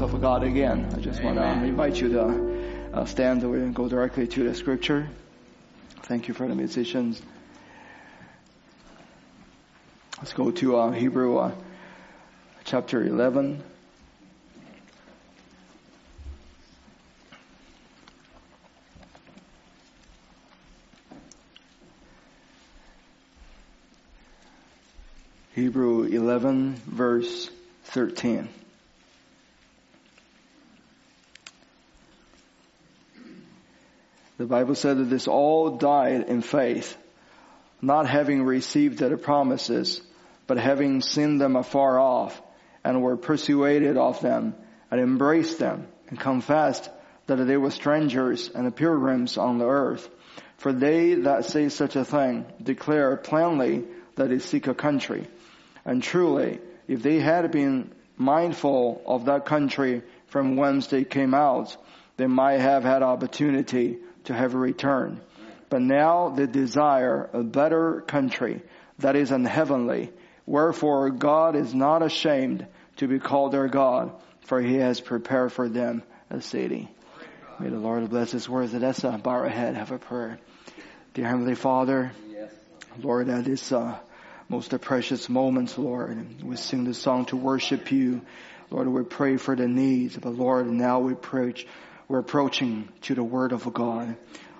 [0.00, 0.92] house of God again.
[0.92, 4.52] I just want to invite you to uh, stand over and go directly to the
[4.52, 5.08] scripture.
[6.02, 7.22] Thank you for the musicians.
[10.18, 11.52] Let's go to uh, Hebrew uh,
[12.64, 13.62] chapter 11.
[25.54, 27.48] Hebrew 11 verse
[27.84, 28.48] 13.
[34.36, 36.96] The Bible said that this all died in faith,
[37.80, 40.00] not having received the promises,
[40.46, 42.40] but having seen them afar off,
[42.82, 44.54] and were persuaded of them,
[44.90, 46.90] and embraced them, and confessed
[47.26, 50.08] that they were strangers and pilgrims on the earth.
[50.58, 53.84] For they that say such a thing declare plainly
[54.16, 55.26] that they seek a country.
[55.84, 61.76] And truly, if they had been mindful of that country from whence they came out,
[62.16, 65.20] they might have had opportunity to have a return.
[65.70, 68.62] But now they desire a better country
[68.98, 70.12] that is an heavenly.
[70.46, 75.68] Wherefore God is not ashamed to be called their God, for he has prepared for
[75.68, 76.90] them a city.
[77.58, 78.74] May the Lord bless his words.
[78.74, 80.38] Let's uh, bow our head, have a prayer.
[81.14, 82.12] Dear Heavenly Father,
[83.00, 83.98] Lord, at this uh,
[84.48, 88.22] most precious moments, Lord, we sing the song to worship you.
[88.70, 91.66] Lord, we pray for the needs, but Lord, and now we preach
[92.08, 94.16] we're approaching to the Word of God.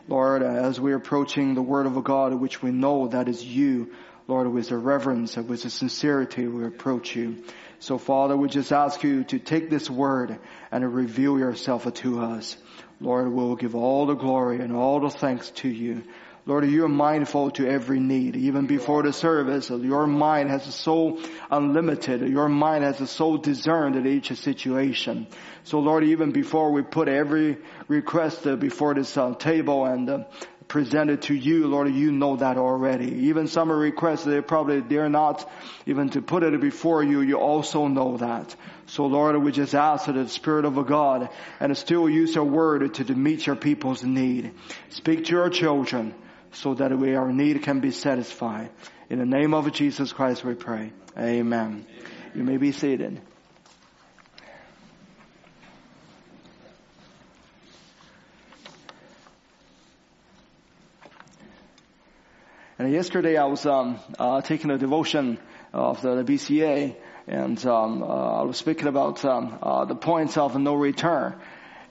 [0.08, 3.92] Lord, as we're approaching the Word of God, which we know that is you,
[4.26, 7.44] Lord, with a reverence and with a sincerity, we approach you.
[7.78, 10.38] So Father, we just ask you to take this Word
[10.72, 12.56] and reveal yourself to us.
[13.00, 16.04] Lord, we'll give all the glory and all the thanks to you.
[16.46, 18.36] Lord, you are mindful to every need.
[18.36, 21.18] Even before the service, your mind has so
[21.50, 22.20] unlimited.
[22.28, 25.26] Your mind has so discerned at each situation.
[25.62, 27.56] So Lord, even before we put every
[27.88, 30.24] request before this uh, table and uh,
[30.68, 33.10] present it to you, Lord, you know that already.
[33.28, 35.50] Even some requests, they probably dare not
[35.86, 38.54] even to put it before you, you also know that.
[38.84, 42.92] So Lord, we just ask that the Spirit of God and still use your word
[42.92, 44.52] to meet your people's need.
[44.90, 46.14] Speak to your children
[46.54, 48.70] so that we, our need can be satisfied.
[49.10, 50.92] In the name of Jesus Christ we pray.
[51.18, 51.86] Amen.
[52.34, 53.20] You may be seated.
[62.76, 65.38] And yesterday I was um, uh, taking a devotion
[65.72, 68.06] of the, the BCA, and um, uh,
[68.40, 71.36] I was speaking about um, uh, the points of no return.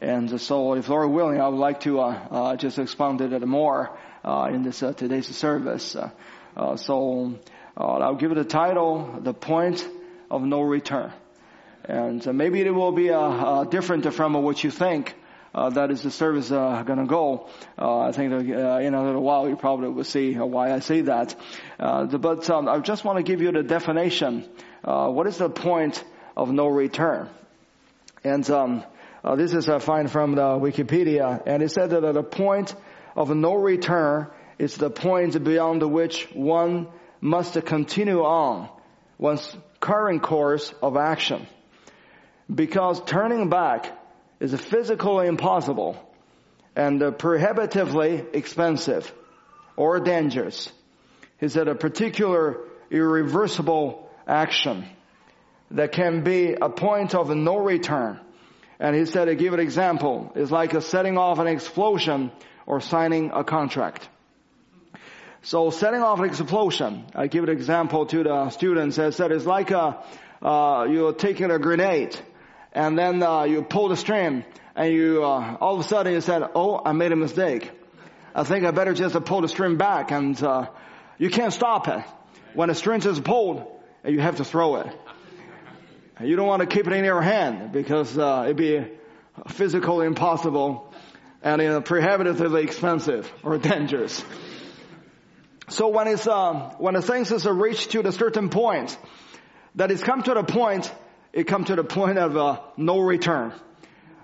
[0.01, 3.30] And so, if Lord willing, I would like to uh, uh, just expound it a
[3.30, 5.97] little more Uh, in this uh, today's service.
[5.97, 7.38] Uh, so,
[7.75, 9.85] I'll give it a title: "The Point
[10.31, 11.11] of No Return."
[11.84, 13.09] And maybe it will be
[13.69, 15.13] different from what you think.
[15.53, 17.50] Uh, that is the service uh, going to go.
[17.78, 21.01] Uh, I think uh, in a little while you probably will see why I say
[21.01, 21.35] that.
[21.78, 24.50] The, but um, I just want to give you the definition.
[24.83, 26.01] what is the point
[26.38, 27.29] of no return?
[28.23, 28.85] And um,
[29.35, 32.73] this is I find from the Wikipedia, and it said that the point
[33.16, 34.28] of no return
[34.59, 36.88] is the point beyond which one
[37.22, 38.69] must continue on
[39.18, 41.47] one's current course of action.
[42.53, 43.97] Because turning back
[44.40, 45.97] is physically impossible
[46.75, 49.12] and prohibitively expensive
[49.75, 50.72] or dangerous.
[51.40, 52.57] He said a particular
[52.91, 54.85] irreversible action
[55.72, 58.19] that can be a point of no return.
[58.80, 62.31] And he said to give an example is like a setting off an explosion
[62.66, 64.07] or signing a contract.
[65.41, 68.97] So setting off an explosion, I give an example to the students.
[68.97, 70.01] I said it's like a,
[70.41, 72.18] uh, you're taking a grenade
[72.74, 74.44] and then uh, you pull the string,
[74.75, 77.71] and you uh, all of a sudden you said, "Oh, I made a mistake.
[78.36, 80.68] I think I better just pull the string back." And uh,
[81.18, 82.04] you can't stop it.
[82.56, 83.65] When the string is pulled,
[84.06, 84.88] you have to throw it.
[86.21, 88.86] You don't want to keep it in your hand because uh, it'd be
[89.48, 90.93] physically impossible
[91.44, 94.24] and uh, prohibitively expensive or dangerous.
[95.69, 98.98] So when it's uh, when the things is reached to a certain point,
[99.75, 100.92] that it's come to the point
[101.34, 103.54] it come to the point of uh, no return.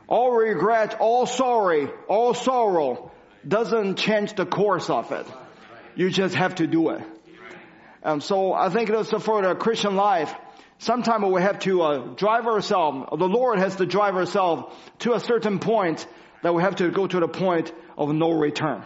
[0.07, 3.11] All regret, all sorry, all sorrow
[3.47, 5.25] doesn't change the course of it.
[5.95, 7.01] You just have to do it.
[8.03, 10.33] And so I think that's for the Christian life.
[10.77, 13.09] Sometimes we have to uh, drive ourselves.
[13.11, 16.07] The Lord has to drive ourselves to a certain point
[16.41, 18.83] that we have to go to the point of no return.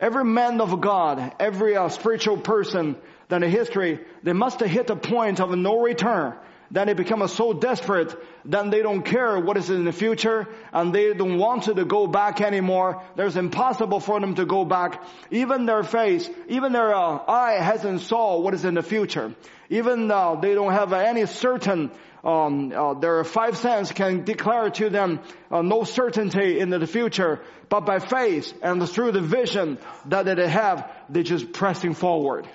[0.00, 2.96] Every man of God, every uh, spiritual person
[3.28, 6.34] that in history, they must hit the point of no return
[6.70, 10.94] then they become so desperate, then they don't care what is in the future, and
[10.94, 13.02] they don't want to go back anymore.
[13.16, 15.02] There's impossible for them to go back.
[15.30, 19.34] Even their face, even their uh, eye hasn't saw what is in the future.
[19.70, 21.90] Even uh, they don't have any certain
[22.24, 25.20] um, uh, their five sense can declare to them
[25.50, 30.48] uh, no certainty in the future, but by faith and through the vision that they
[30.48, 32.48] have, they're just pressing forward.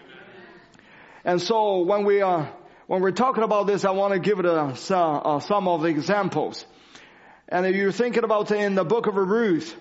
[1.23, 2.47] And so when we uh,
[2.87, 5.87] when we're talking about this, I want to give it a, uh, some of the
[5.87, 6.65] examples.
[7.47, 9.75] And if you're thinking about in the book of Ruth,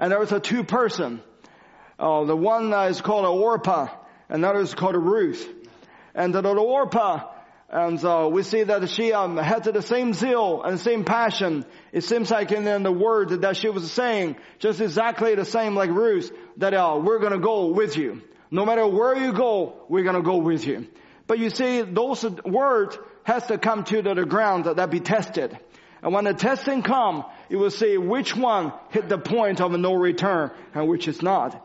[0.00, 1.22] and there was a two person.
[1.98, 3.88] Uh, the one is called a Orpah,
[4.28, 5.48] and the other is called Ruth.
[6.14, 7.30] And the, the Orpah,
[7.68, 11.64] and uh, we see that she um, had the same zeal and same passion.
[11.92, 15.74] It seems like in, in the word that she was saying, just exactly the same
[15.76, 18.22] like Ruth, that uh, we're going to go with you.
[18.50, 20.88] No matter where you go, we're going to go with you.
[21.26, 25.58] But you see, those words has to come to the ground that be tested.
[26.02, 29.94] And when the testing come, it will see which one hit the point of no
[29.94, 31.63] return and which is not.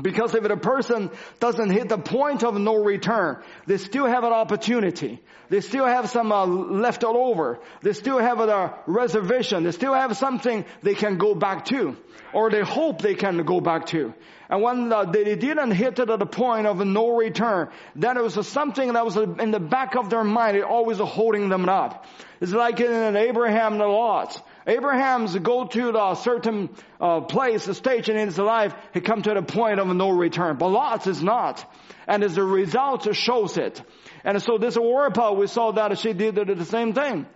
[0.00, 4.32] Because if the person doesn't hit the point of no return, they still have an
[4.32, 5.20] opportunity.
[5.50, 7.60] They still have some uh, left over.
[7.80, 9.62] They still have a reservation.
[9.62, 11.96] They still have something they can go back to.
[12.32, 14.12] Or they hope they can go back to.
[14.48, 18.22] And when uh, they didn't hit it at the point of no return, then it
[18.22, 22.04] was something that was in the back of their mind, it always holding them up.
[22.40, 24.42] It's like in Abraham and Lot.
[24.66, 26.70] Abraham's go to a certain
[27.00, 30.56] uh, place, a stage in his life, he come to the point of no return.
[30.56, 31.64] But Lot is not.
[32.06, 33.82] And as a result, shows it.
[34.24, 37.26] And so this Orpah, we saw that she did the same thing.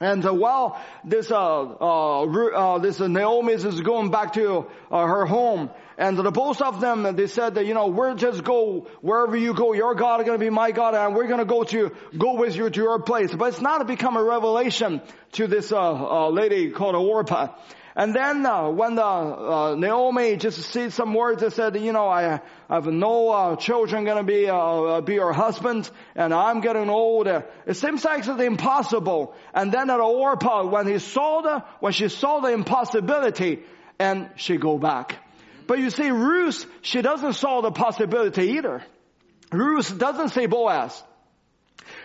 [0.00, 5.26] And uh, while this uh, uh, uh this Naomi is going back to uh, her
[5.26, 5.70] home,
[6.02, 9.54] and the both of them they said that you know we're just go wherever you
[9.54, 11.92] go, your God is going to be my God, and we're going to go to
[12.18, 13.32] go with you to your place.
[13.32, 15.00] But it's not become a revelation
[15.32, 17.54] to this uh, lady called Orpah.
[17.94, 22.08] And then uh, when the, uh, Naomi just said some words that said, you know,
[22.08, 26.34] I, I have no uh, children going to be uh, uh, be your husband, and
[26.34, 27.28] I'm getting old.
[27.28, 29.36] It seems like it's impossible.
[29.54, 33.62] And then at Orpah, when he saw the when she saw the impossibility,
[34.00, 35.18] and she go back.
[35.72, 38.84] But you see, Ruth, she doesn't saw the possibility either.
[39.50, 41.02] Ruth doesn't see Boaz.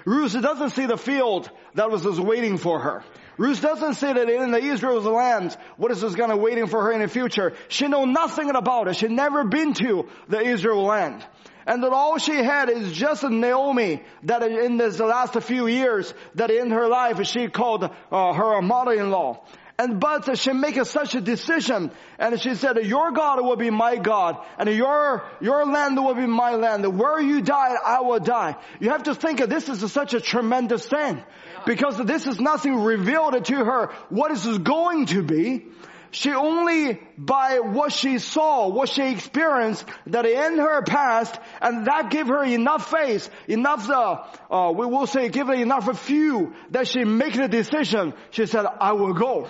[0.05, 3.03] Ruth doesn't see the field that was just waiting for her.
[3.37, 6.93] Ruth doesn't see that in the Israel's land, what is going to waiting for her
[6.93, 7.55] in the future.
[7.67, 8.95] She know nothing about it.
[8.95, 11.25] She never been to the Israel land.
[11.65, 16.13] And that all she had is just a Naomi that in this last few years
[16.35, 19.43] that in her life she called uh, her mother-in-law.
[19.79, 23.97] And but she make such a decision, and she said, "Your God will be my
[23.97, 26.97] God, and your your land will be my land.
[26.97, 30.87] Where you die, I will die." You have to think this is such a tremendous
[30.87, 31.23] thing,
[31.67, 35.67] because this is nothing revealed to her what is going to be.
[36.09, 42.09] She only by what she saw, what she experienced, that in her past, and that
[42.09, 46.87] gave her enough faith, enough, uh, uh, we will say, give her enough fuel that
[46.87, 48.15] she make the decision.
[48.31, 49.47] She said, "I will go."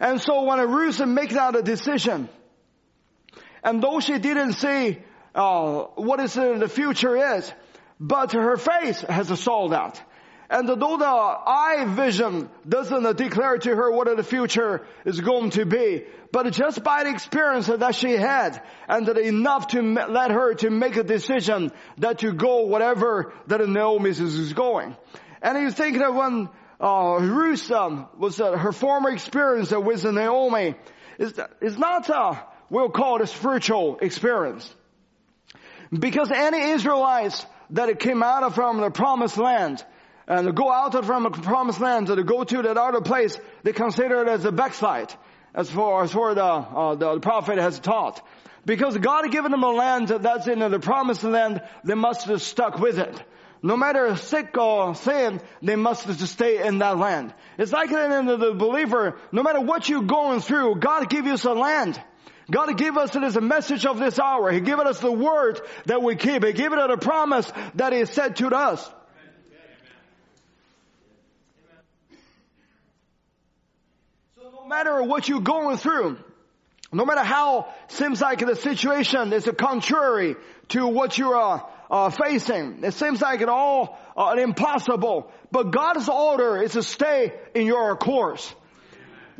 [0.00, 2.28] And so when a Ruth make that a decision,
[3.62, 5.02] and though she didn't say
[5.34, 7.52] uh, what is the future is,
[7.98, 10.02] but her face has saw that.
[10.50, 15.64] And though the eye vision doesn't declare to her what the future is going to
[15.64, 20.54] be, but just by the experience that she had, and that enough to let her
[20.54, 24.96] to make a decision that to go whatever that Naomi is going.
[25.40, 26.50] And you think that when
[26.80, 27.16] uh,
[27.70, 30.74] um, was uh, her former experience with Naomi
[31.18, 34.72] is, is not, a, we'll call it a spiritual experience.
[35.92, 39.84] Because any Israelites that came out of from the promised land,
[40.26, 44.22] and go out from the promised land to go to that other place, they consider
[44.22, 45.12] it as a backslide
[45.54, 48.26] as far as for the, uh, the prophet has taught.
[48.66, 52.78] Because God given them a land that's in the promised land, they must have stuck
[52.78, 53.22] with it
[53.64, 57.32] no matter sick or sin, they must stay in that land.
[57.56, 61.54] It's like in the believer, no matter what you're going through, God give us a
[61.54, 61.98] land.
[62.50, 64.52] God give us it as a message of this hour.
[64.52, 66.44] He given us the word that we keep.
[66.44, 68.86] He given us a promise that He said to us.
[74.36, 76.18] So no matter what you're going through,
[76.92, 80.36] no matter how seems like the situation is contrary
[80.68, 82.82] to what you are uh, facing.
[82.82, 87.96] It seems like it all uh, impossible, but God's order is to stay in your
[87.96, 88.52] course.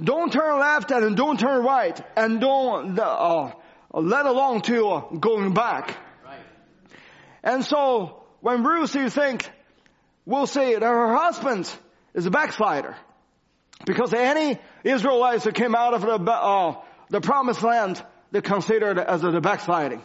[0.01, 3.51] Don't turn left and don't turn right, and don't uh,
[3.93, 5.97] let alone to uh, going back.
[7.43, 9.51] And so when Ruth, you think
[10.25, 11.69] will see that her husband
[12.15, 12.97] is a backslider.
[13.85, 16.77] Because any Israelites that came out of the, uh,
[17.11, 20.03] the promised land, they considered as the backsliding.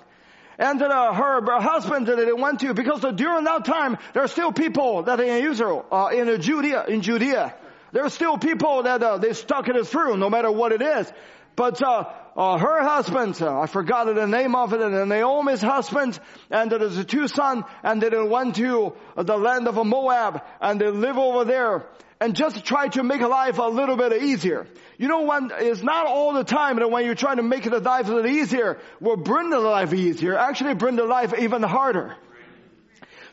[0.59, 4.27] And uh, her, her husband that they went to, because during that time, there are
[4.27, 7.55] still people that in Israel, uh, in Judea, in Judea,
[7.93, 11.09] there are still people that uh, they stuck it through, no matter what it is.
[11.55, 16.19] But uh, uh, her husband, uh, I forgot the name of it, and Naomi's husband,
[16.51, 21.17] and there's two sons, and they went to the land of Moab, and they live
[21.17, 21.85] over there,
[22.19, 24.67] and just try to make life a little bit easier.
[24.99, 27.79] You know, when it's not all the time that when you're trying to make the
[27.79, 30.37] life a little easier, will bring the life easier.
[30.37, 32.17] Actually, bring the life even harder.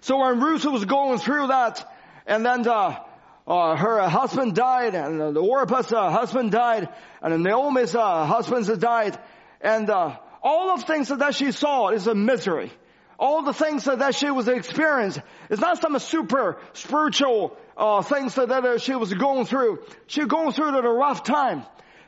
[0.01, 1.93] So when Ruth was going through that,
[2.25, 3.01] and then uh,
[3.49, 6.89] uh, her husband died, and the Orpah's uh, husband died,
[7.21, 9.19] and Naomi's uh, husband died,
[9.61, 12.71] and uh, all of things that she saw is a misery.
[13.19, 18.80] All the things that she was experiencing is not some super spiritual uh, things that,
[18.80, 19.85] she was going through.
[20.06, 21.64] She was going through at a rough time.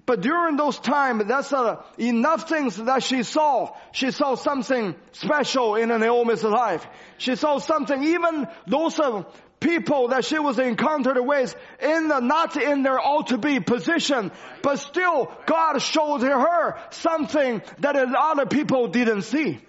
[0.06, 3.76] But during those times, that's uh, enough things that she saw.
[3.92, 6.87] She saw something special in Naomi's life.
[7.18, 9.25] She saw something, even those uh,
[9.60, 14.32] people that she was encountered with in the, not in their ought to be position,
[14.62, 19.60] but still God showed her something that other people didn't see.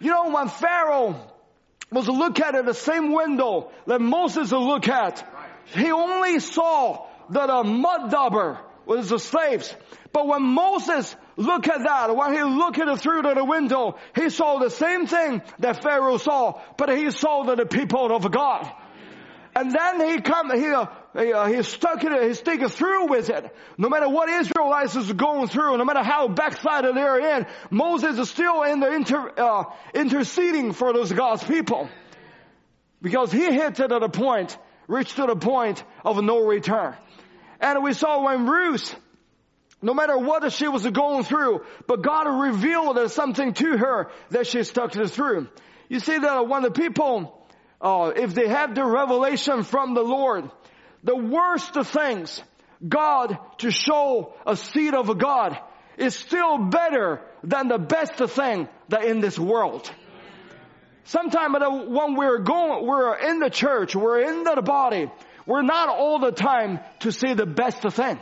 [0.00, 1.31] You know, when Pharaoh
[1.92, 5.26] was look at it the same window that Moses look at,
[5.66, 9.74] he only saw that a mud dauber was the slaves.
[10.12, 14.28] But when Moses looked at that, when he looked at it through the window, he
[14.28, 18.70] saw the same thing that Pharaoh saw, but he saw that the people of God.
[19.54, 23.28] And then he come, he, uh, he, uh, he stuck it, he stick through with
[23.28, 23.54] it.
[23.76, 28.30] No matter what Israelites is going through, no matter how backslided they're in, Moses is
[28.30, 31.90] still in the inter, uh, interceding for those God's people.
[33.02, 34.56] Because he hit it at a point,
[34.88, 36.96] reached to the point of no return.
[37.60, 38.94] And we saw when Ruth,
[39.82, 44.62] no matter what she was going through, but God revealed something to her that she
[44.64, 45.48] stuck it through.
[45.90, 47.41] You see that when the people
[47.82, 50.50] uh, if they have the revelation from the Lord,
[51.02, 52.40] the worst of things,
[52.86, 55.58] God to show a seed of God
[55.96, 59.90] is still better than the best thing that in this world.
[61.04, 61.56] Sometimes
[61.88, 65.10] when we're going, we're in the church, we're in the body,
[65.46, 68.18] we're not all the time to see the best thing.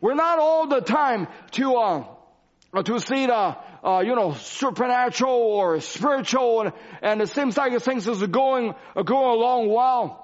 [0.00, 3.56] We're not all the time to, uh, to see the,
[3.86, 8.74] uh, you know, supernatural or spiritual, and, and it seems like things is going
[9.04, 10.22] going along well.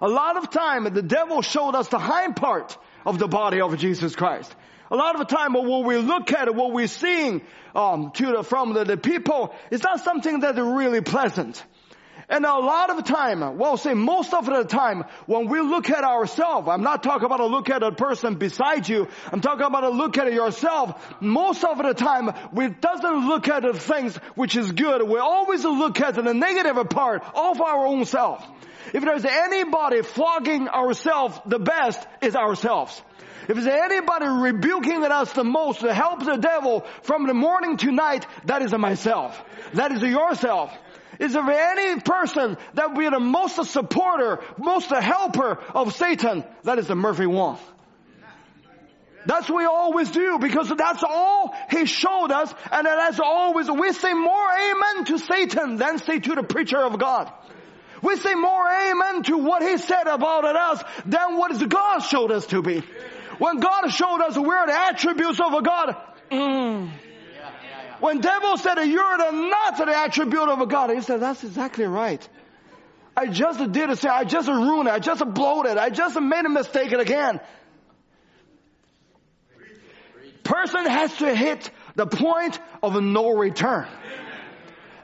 [0.00, 3.76] A lot of time, the devil showed us the hind part of the body of
[3.78, 4.54] Jesus Christ.
[4.90, 7.40] A lot of the time, when we look at what we're seeing
[7.74, 11.64] um, to the, from the, the people, is not something that is really pleasant.
[12.32, 16.02] And a lot of time, well, say most of the time, when we look at
[16.02, 19.06] ourselves, I'm not talking about a look at a person beside you.
[19.30, 20.98] I'm talking about a look at yourself.
[21.20, 25.06] Most of the time, we doesn't look at the things which is good.
[25.06, 28.42] We always look at the negative part of our own self.
[28.94, 33.02] If there's anybody flogging ourselves the best, is ourselves.
[33.46, 37.92] If there's anybody rebuking us the most to help the devil from the morning to
[37.92, 39.38] night, that is myself.
[39.74, 40.72] That is yourself.
[41.18, 46.44] Is there any person that will be the most supporter, most helper of Satan?
[46.64, 47.58] That is the Murphy Wong.
[49.24, 53.92] That's what we always do because that's all he showed us and that's always, we
[53.92, 57.32] say more amen to Satan than say to the preacher of God.
[58.02, 62.46] We say more amen to what he said about us than what God showed us
[62.46, 62.82] to be.
[63.38, 65.96] When God showed us we're the attributes of a God,
[66.30, 66.90] mm,
[68.02, 71.44] when devil said you're the, not to the attribute of a God, he said, that's
[71.44, 72.28] exactly right.
[73.16, 73.98] I just did it.
[73.98, 74.92] Say, I just ruined it.
[74.92, 75.72] I just bloated.
[75.72, 77.38] It, I just made a mistake again.
[80.42, 83.86] Person has to hit the point of no return.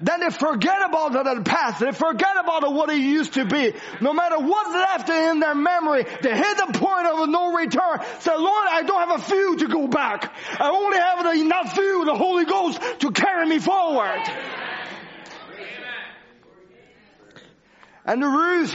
[0.00, 1.80] Then they forget about the past.
[1.80, 3.74] They forget about what it used to be.
[4.00, 8.00] No matter what's left in their memory, they hit the point of no return.
[8.20, 10.32] Say, Lord, I don't have a few to go back.
[10.60, 14.22] I only have enough few, the Holy Ghost, to carry me forward.
[18.04, 18.74] And Ruth,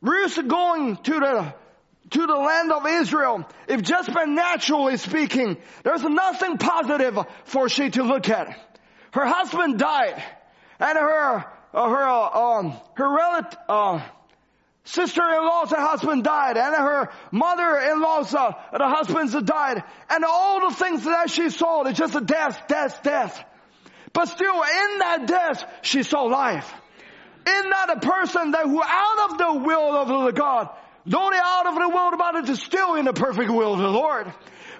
[0.00, 1.54] Ruth going to the
[2.10, 7.90] to the land of Israel, if just by naturally speaking, there's nothing positive for she
[7.90, 8.67] to look at.
[9.12, 10.22] Her husband died,
[10.78, 14.00] and her uh, her uh, um, her relative uh,
[14.84, 21.30] sister-in-law's husband died, and her mother-in-law's uh, the husband's died, and all the things that
[21.30, 23.44] she saw, it's just a death, death, death.
[24.12, 26.72] But still, in that death, she saw life.
[27.46, 30.68] In that a person that who out of the will of the God,
[31.06, 33.78] though they out of the will of God is still in the perfect will of
[33.78, 34.32] the Lord.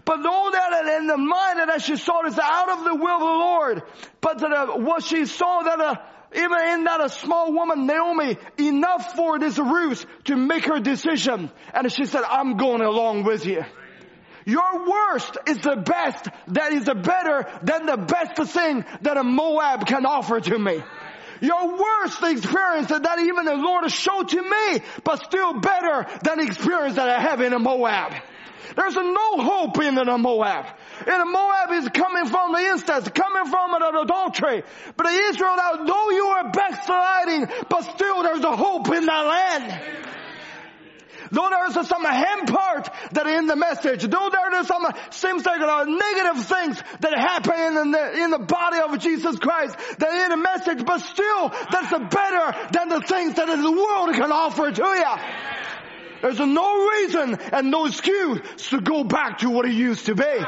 [0.08, 3.20] But know that in the mind that she saw is out of the will of
[3.20, 3.82] the Lord.
[4.22, 5.96] But that, uh, what she saw that uh,
[6.34, 11.50] even in that a small woman, Naomi, enough for this Ruth to make her decision.
[11.74, 13.62] And she said, I'm going along with you.
[14.46, 19.86] Your worst is the best that is better than the best thing that a Moab
[19.86, 20.82] can offer to me.
[21.42, 26.44] Your worst experience that even the Lord showed to me, but still better than the
[26.44, 28.14] experience that I have in a Moab.
[28.76, 30.66] There's no hope in the Moab.
[31.06, 34.62] And the Moab is coming from the incest, coming from an adultery.
[34.96, 40.06] But the Israel, though you are backsliding, but still there's a hope in that land.
[41.30, 45.60] Though there's some hand part that in the message, though there is some seems like
[45.60, 50.30] uh, negative things that happen in the, in the body of Jesus Christ, that in
[50.30, 54.82] the message, but still that's better than the things that the world can offer to
[54.82, 55.77] you.
[56.20, 60.44] There's no reason and no excuse to go back to what it used to be.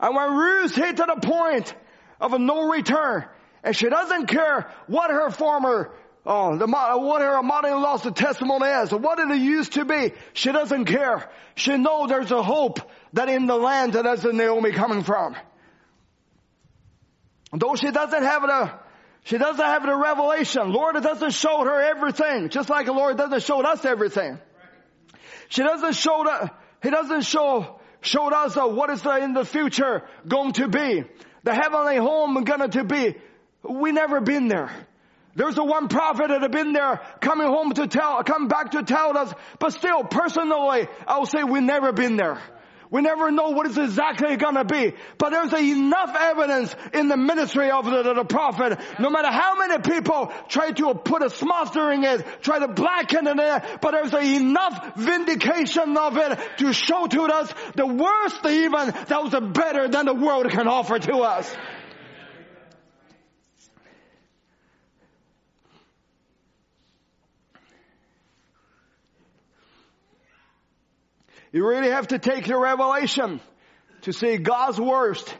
[0.00, 1.74] And when Ruth hit to the point
[2.20, 3.24] of a no return,
[3.64, 5.92] and she doesn't care what her former,
[6.24, 10.84] oh, the, what her mother-in-law's testimony is, or what it used to be, she doesn't
[10.84, 11.28] care.
[11.56, 12.80] She knows there's a hope
[13.14, 15.34] that in the land that that's Naomi coming from.
[17.52, 18.72] Though she doesn't have the
[19.28, 20.72] she doesn't have the revelation.
[20.72, 24.38] Lord doesn't show her everything, just like the Lord doesn't show us everything.
[25.50, 26.50] She doesn't show the,
[26.82, 31.04] He doesn't show, show us what is in the future going to be.
[31.42, 33.16] The heavenly home going to be.
[33.62, 34.70] We never been there.
[35.36, 38.82] There's a one prophet that have been there coming home to tell, come back to
[38.82, 42.40] tell us, but still personally, I will say we never been there.
[42.90, 44.94] We never know what it's exactly gonna be.
[45.18, 48.78] But there's enough evidence in the ministry of the, the, prophet.
[48.98, 53.26] No matter how many people try to put a smother in it, try to blacken
[53.26, 59.22] it, but there's enough vindication of it to show to us the worst even that
[59.22, 61.54] was better than the world can offer to us.
[71.52, 73.40] You really have to take the revelation
[74.02, 75.34] to see God's worst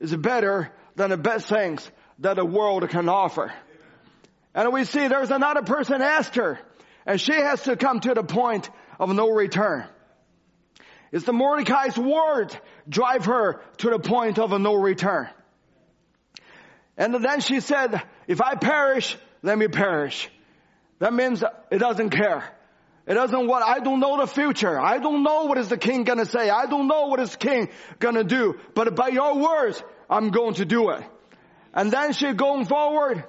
[0.00, 3.52] is better than the best things that the world can offer.
[4.54, 6.58] And we see there's another person Esther,
[7.06, 9.84] and she has to come to the point of no return.
[11.10, 12.56] It's the Mordecai's word
[12.88, 15.28] drive her to the point of no return.
[16.96, 20.28] And then she said, if I perish, let me perish.
[20.98, 22.44] That means it doesn't care.
[23.06, 24.80] It doesn't what, I don't know the future.
[24.80, 26.50] I don't know what is the king gonna say.
[26.50, 28.60] I don't know what is king gonna do.
[28.74, 31.02] But by your words, I'm going to do it.
[31.74, 33.24] And then she's going forward.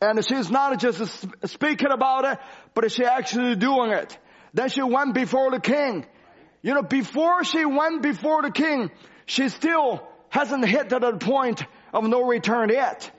[0.00, 2.38] And she's not just speaking about it,
[2.74, 4.18] but she actually doing it.
[4.52, 6.04] Then she went before the king.
[6.62, 8.90] You know, before she went before the king,
[9.26, 13.10] she still hasn't hit to the point of no return yet.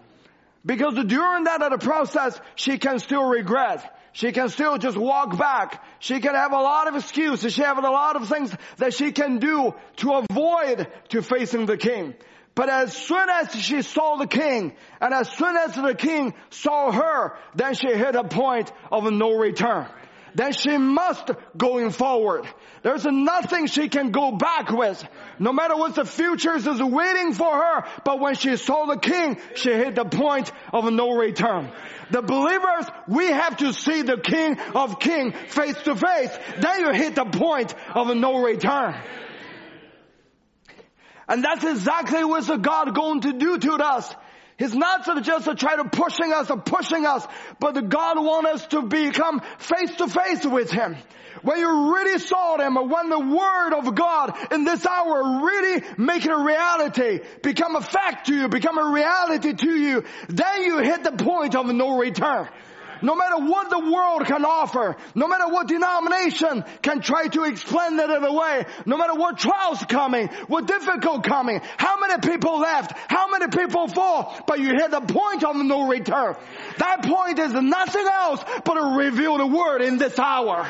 [0.66, 3.93] Because during that process, she can still regret.
[4.14, 5.84] She can still just walk back.
[6.00, 7.54] She can have a lot of excuses.
[7.54, 11.78] She have a lot of things that she can do to avoid to facing the
[11.78, 12.14] king.
[12.56, 16.92] But as soon as she saw the king, and as soon as the king saw
[16.92, 19.88] her, then she hit a point of no return
[20.36, 22.46] then she must going forward.
[22.82, 25.04] There's nothing she can go back with.
[25.40, 29.38] No matter what the future is waiting for her, but when she saw the king,
[29.56, 31.72] she hit the point of no return.
[32.12, 36.38] The believers, we have to see the king of king face to face.
[36.60, 38.96] Then you hit the point of no return.
[41.28, 44.14] And that's exactly what God going to do to us.
[44.64, 47.28] He's not just to try to pushing us or pushing us,
[47.60, 50.96] but God wants us to become face to face with Him.
[51.42, 56.24] When you really saw Him, when the Word of God in this hour really make
[56.24, 60.78] it a reality, become a fact to you, become a reality to you, then you
[60.78, 62.48] hit the point of no return.
[63.04, 68.00] No matter what the world can offer, no matter what denomination can try to explain
[68.00, 73.30] it away, no matter what trials coming, what difficult coming, how many people left, how
[73.30, 76.38] many people fall, but you hit the point of no return.
[76.78, 80.66] That point is nothing else but to reveal the word in this hour.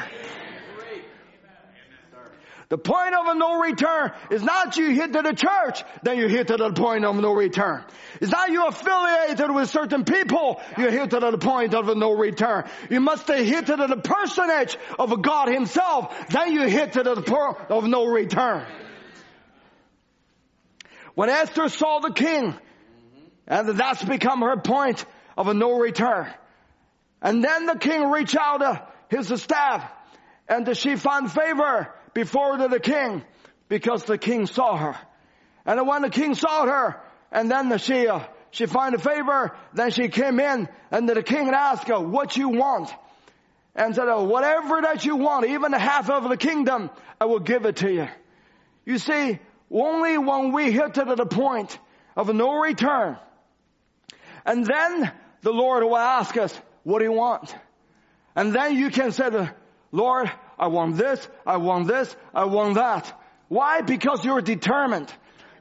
[2.69, 6.27] The point of a no return is not you hit to the church, then you
[6.27, 7.83] hit to the point of no return.
[8.21, 12.65] It's not you affiliated with certain people, you hit to the point of no return.
[12.89, 17.57] You must hit to the personage of God himself, then you hit to the point
[17.69, 18.65] of no return.
[21.15, 22.55] When Esther saw the king,
[23.47, 25.05] And that's become her point
[25.37, 26.27] of a no return.
[27.21, 29.89] And then the king reached out uh, his staff
[30.47, 33.23] and she found favor before the king
[33.69, 34.97] because the king saw her.
[35.65, 37.01] And when the king saw her
[37.33, 41.49] and then she, uh, she find a favor, then she came in and the king
[41.49, 42.93] asked her, what you want?
[43.75, 47.65] And said, oh, whatever that you want, even half of the kingdom, I will give
[47.65, 48.07] it to you.
[48.85, 49.39] You see,
[49.71, 51.77] only when we hit to the point
[52.15, 53.17] of no return,
[54.45, 57.55] and then the Lord will ask us, what do you want?
[58.35, 59.29] And then you can say,
[59.91, 63.11] Lord, I want this, I want this, I want that.
[63.47, 63.81] Why?
[63.81, 65.11] Because you're determined.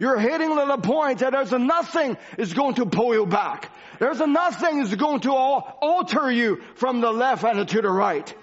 [0.03, 3.71] You're hitting the point that there's nothing is going to pull you back.
[4.01, 8.35] There's nothing is going to alter you from the left and to the right.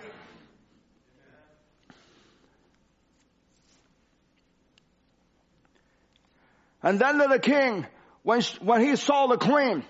[6.82, 7.86] And then the king,
[8.24, 9.84] when, when he saw the queen,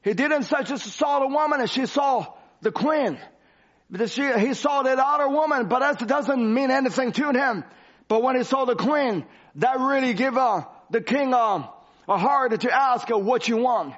[0.00, 2.32] he didn't say just saw the woman and she saw
[2.62, 3.18] the queen.
[4.06, 7.62] She, he saw that other woman, but that doesn't mean anything to him.
[8.08, 11.66] But when he saw the queen, that really give uh, the king uh,
[12.08, 13.94] a heart to ask her what you want.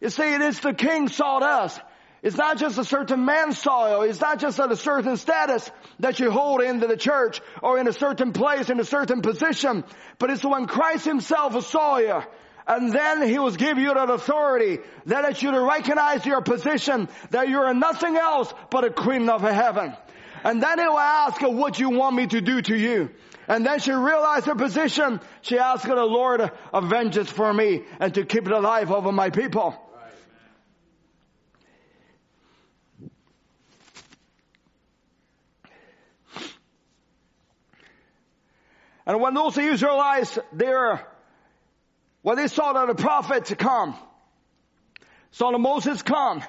[0.00, 1.78] You see, it is the king sought us.
[2.22, 4.08] It's not just a certain man saw you.
[4.08, 7.92] It's not just a certain status that you hold into the church or in a
[7.92, 9.84] certain place, in a certain position.
[10.18, 12.22] But it's when Christ himself saw you
[12.66, 17.48] and then he will give you that authority that you to recognize your position, that
[17.48, 19.94] you're nothing else but a queen of heaven.
[20.44, 23.10] And then he will ask what you want me to do to you?
[23.48, 25.20] And then she realized her position.
[25.42, 29.30] She asked the Lord of vengeance for me and to keep the life over my
[29.30, 29.80] people.
[39.06, 41.06] And when those Israelites, they're
[42.22, 43.94] when they saw that the prophet come,
[45.32, 46.42] saw the Moses come,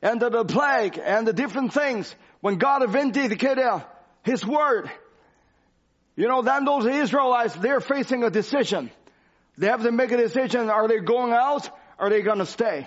[0.00, 3.82] and the, the plague and the different things, when God vindicated
[4.22, 4.90] His word,
[6.16, 8.90] you know, then those Israelites, they're facing a decision.
[9.56, 10.70] They have to make a decision.
[10.70, 11.68] Are they going out?
[11.98, 12.86] Are they going to stay?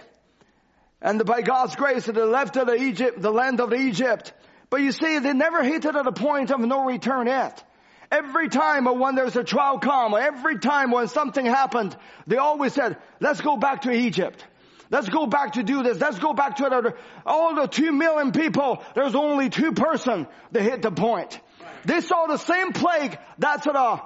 [1.01, 4.33] And by God's grace, they left of the Egypt, the land of Egypt.
[4.69, 7.63] But you see, they never hit it at a point of no return yet.
[8.11, 11.95] Every time when there's a trial come, every time when something happened,
[12.27, 14.43] they always said, let's go back to Egypt.
[14.91, 15.99] Let's go back to do this.
[15.99, 16.95] Let's go back to another.
[17.25, 21.39] All the two million people, there's only two person that hit the point.
[21.85, 23.17] They saw the same plague.
[23.37, 24.01] That's what a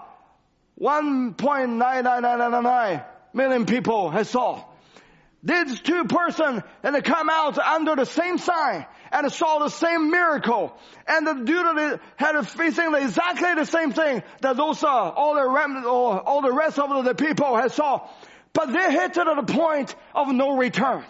[0.82, 4.64] 1.99999 million people has saw.
[5.42, 10.12] These two person and they come out under the same sign and saw the same
[10.12, 10.78] miracle.
[11.08, 15.86] And the dude had facing exactly the same thing that those uh, all the rem-
[15.86, 18.06] all the rest of the people had saw.
[18.52, 21.06] But they hit to the point of no return.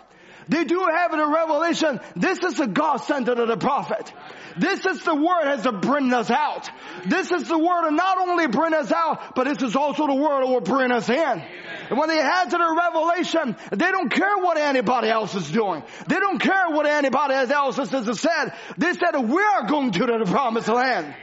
[0.50, 2.00] They do have the revelation.
[2.16, 4.12] This is the God sent to the prophet.
[4.58, 6.70] This is the word has to bring us out.
[7.06, 10.16] This is the word to not only bring us out, but this is also the
[10.16, 11.44] word that will bring us in.
[11.90, 15.84] And when they had to the revelation, they don't care what anybody else is doing.
[16.08, 18.54] They don't care what anybody else has said.
[18.78, 21.16] They said, we are going to the promised land.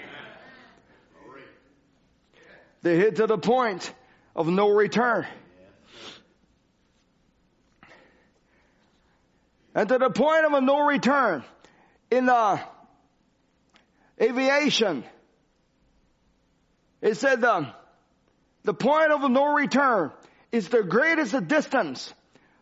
[2.82, 3.92] They hit to the point
[4.36, 5.26] of no return.
[9.76, 11.44] And to the point of a no return
[12.10, 12.58] in the
[14.18, 15.04] aviation,
[17.02, 17.66] it said the,
[18.64, 20.12] the point of a no return
[20.50, 22.14] is the greatest distance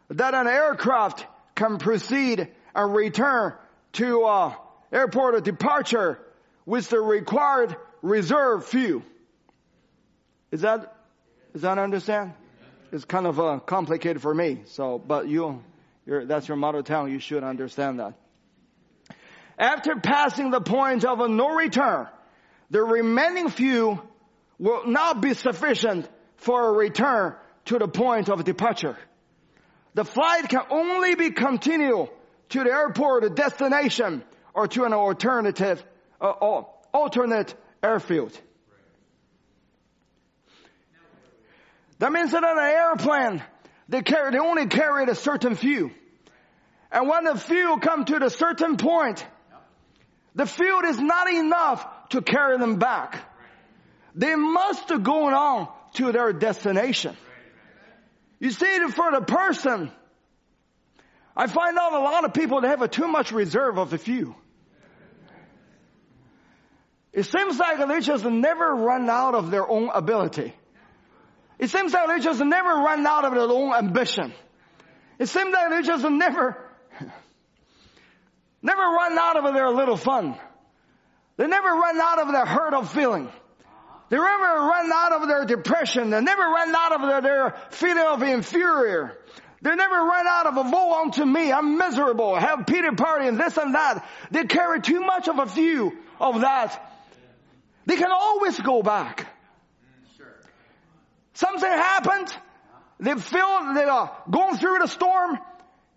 [0.09, 1.25] that an aircraft
[1.55, 3.53] can proceed and return
[3.93, 4.55] to uh,
[4.91, 6.19] airport of departure
[6.67, 9.05] with the required reserve fuel.
[10.51, 10.97] Is that,
[11.55, 12.33] is that understand?
[12.91, 14.63] It's kind of uh, complicated for me.
[14.67, 15.63] So, but you,
[16.07, 17.11] that's your mother tongue.
[17.11, 18.15] You should understand that.
[19.59, 22.09] After passing the point of no return,
[22.71, 24.01] the remaining few
[24.59, 27.35] will not be sufficient for a return
[27.67, 28.97] to the point of departure.
[29.95, 32.09] The flight can only be continued
[32.51, 35.85] to the airport destination or to an alternative,
[36.21, 36.63] uh,
[36.93, 38.39] alternate airfield.
[41.99, 43.43] That means that an airplane,
[43.89, 45.91] they carry, they only carry a certain few.
[46.91, 49.25] And when the few come to a certain point,
[50.35, 53.19] the field is not enough to carry them back.
[54.15, 57.17] They must go on to their destination.
[58.39, 59.91] You see, for the person,
[61.37, 63.99] I find out a lot of people that have a too much reserve of the
[63.99, 64.35] few.
[67.13, 70.53] It seems like they just never run out of their own ability.
[71.65, 74.35] It seems that they just never run out of their own ambition.
[75.19, 76.59] It seems that they just never,
[78.63, 80.37] never run out of their little fun.
[81.39, 83.31] They never run out of their hurt of feeling.
[84.11, 86.11] They never run out of their depression.
[86.11, 89.17] They never run out of their, their feeling of inferior.
[89.63, 91.51] They never run out of a woe unto me.
[91.51, 92.35] I'm miserable.
[92.35, 94.07] Have pity party and this and that.
[94.31, 96.95] They carry too much of a view of that.
[97.87, 99.34] They can always go back.
[101.35, 102.35] Something happened.
[103.01, 105.39] They feel they are going through the storm.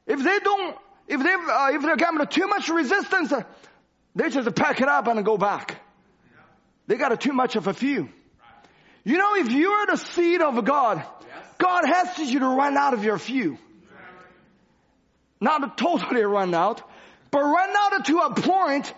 [0.06, 0.76] If they don't,
[1.08, 3.44] if they, uh, if they're coming to too much resistance, uh,
[4.16, 5.80] they just pack it up and go back.
[6.88, 8.10] They got a too much of a few.
[9.04, 11.04] You know, if you're the seed of God,
[11.58, 13.58] God has to you to run out of your few.
[15.40, 16.82] Not to totally run out,
[17.30, 18.92] but run out to a point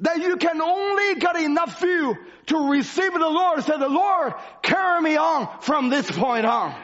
[0.00, 3.64] that you can only get enough fuel to receive the Lord.
[3.64, 6.74] Say, the Lord, carry me on from this point on.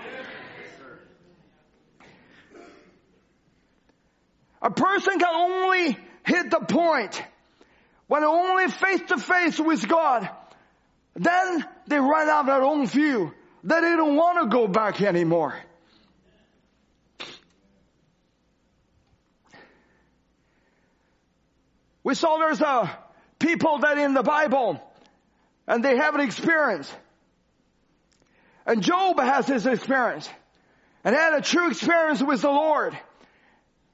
[4.62, 7.20] A person can only hit the point
[8.06, 10.28] when only face to face with God.
[11.14, 12.86] Then they run out of their own
[13.64, 15.54] that they don't want to go back anymore.
[22.04, 22.98] We saw there's a
[23.38, 24.80] people that in the Bible
[25.66, 26.92] and they have an experience.
[28.66, 30.28] And Job has his experience
[31.04, 32.96] and had a true experience with the Lord.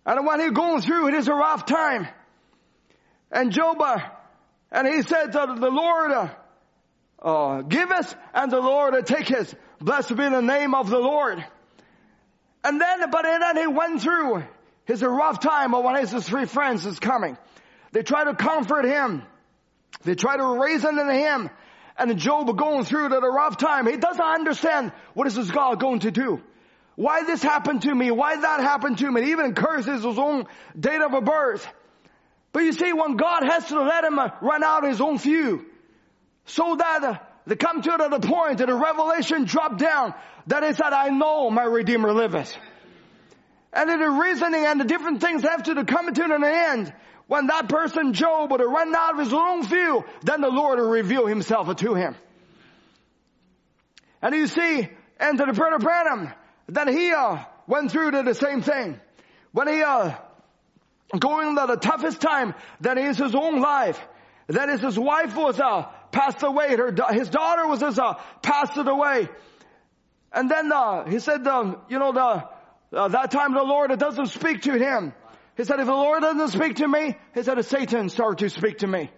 [0.05, 2.09] And when he going through, it is a rough time.
[3.31, 3.99] And Job, uh,
[4.71, 6.29] and he said to the Lord, uh,
[7.21, 9.55] uh, give us and the Lord will take us.
[9.81, 11.45] Blessed be the name of the Lord.
[12.65, 14.45] And then, but then he went through
[14.85, 17.37] his rough time when his three friends is coming.
[17.93, 19.23] They try to comfort him.
[20.03, 21.51] They try to reason in him.
[21.97, 23.87] And Job going through the rough time.
[23.87, 26.41] He doesn't understand what is this God going to do.
[26.95, 28.11] Why this happened to me?
[28.11, 29.23] Why that happened to me?
[29.23, 30.47] He even curses his own
[30.79, 31.67] date of birth.
[32.53, 35.67] But you see, when God has to let him run out his own few,
[36.47, 40.15] so that uh, they come to the point that the revelation dropped down
[40.49, 42.57] that is that I know my Redeemer liveth.
[43.73, 46.93] And in the reasoning and the different things have to come to an end.
[47.29, 50.79] When that person, Job, would have run out of his own view, then the Lord
[50.79, 52.17] will reveal himself to him.
[54.23, 54.89] And you see,
[55.21, 56.33] and to the brother Branham,
[56.71, 58.99] that he uh, went through to the same thing.
[59.53, 60.15] When he uh,
[61.17, 64.01] going to the toughest time that is his own life,
[64.47, 66.77] that is his wife was uh, passed away.
[66.77, 69.29] Her, his daughter was uh, passed away.
[70.33, 74.29] And then, uh, he said, um, you know, the, uh, that time the Lord doesn't
[74.29, 75.13] speak to him.
[75.59, 78.79] He said, if the Lord doesn't speak to me, he said, Satan started to speak
[78.79, 79.11] to me.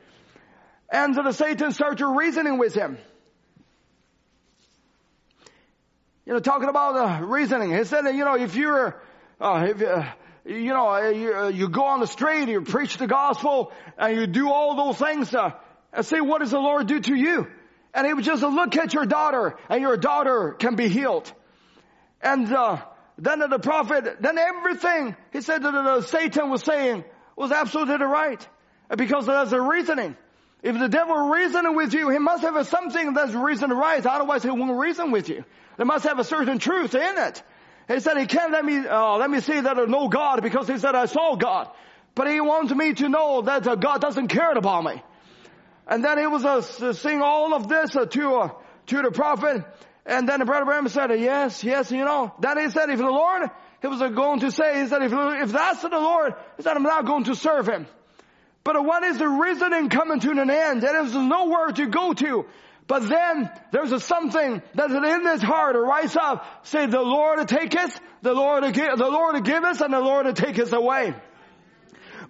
[0.91, 2.97] And so the Satan started reasoning with him.
[6.25, 7.77] You know, talking about the reasoning.
[7.77, 8.99] He said, you know, if you're,
[9.39, 10.05] uh, if, uh,
[10.47, 14.27] you know, you, uh, you, go on the street, you preach the gospel, and you
[14.27, 15.51] do all those things, uh,
[15.93, 17.49] and say, what does the Lord do to you?
[17.93, 21.31] And he would just look at your daughter and your daughter can be healed.
[22.23, 22.51] And,
[23.21, 27.05] then the prophet, then everything he said that the Satan was saying
[27.37, 28.47] was absolutely right.
[28.97, 30.17] Because there's a reasoning.
[30.63, 34.05] If the devil reasoning with you, he must have something that's reason right.
[34.05, 35.45] Otherwise he won't reason with you.
[35.77, 37.43] There must have a certain truth in it.
[37.89, 40.69] He said he can't let me, uh, let me see that there's no God because
[40.69, 41.69] he said I saw God.
[42.15, 45.03] But he wants me to know that uh, God doesn't care about me.
[45.87, 48.51] And then he was uh, saying all of this uh, to, uh,
[48.87, 49.65] to the prophet.
[50.11, 52.35] And then the brother Branham said, yes, yes, you know.
[52.41, 53.49] Then he said, if the Lord,
[53.81, 56.83] he was going to say, he said, if, if that's the Lord, he said, I'm
[56.83, 57.87] not going to serve him.
[58.65, 60.51] But what is the reasoning coming to an end?
[60.51, 62.45] And there's nowhere to go to.
[62.89, 67.57] But then there's a something that's in his heart rise up, say, the Lord to
[67.57, 70.59] take us, the Lord give, the Lord to give us, and the Lord to take
[70.59, 71.15] us away.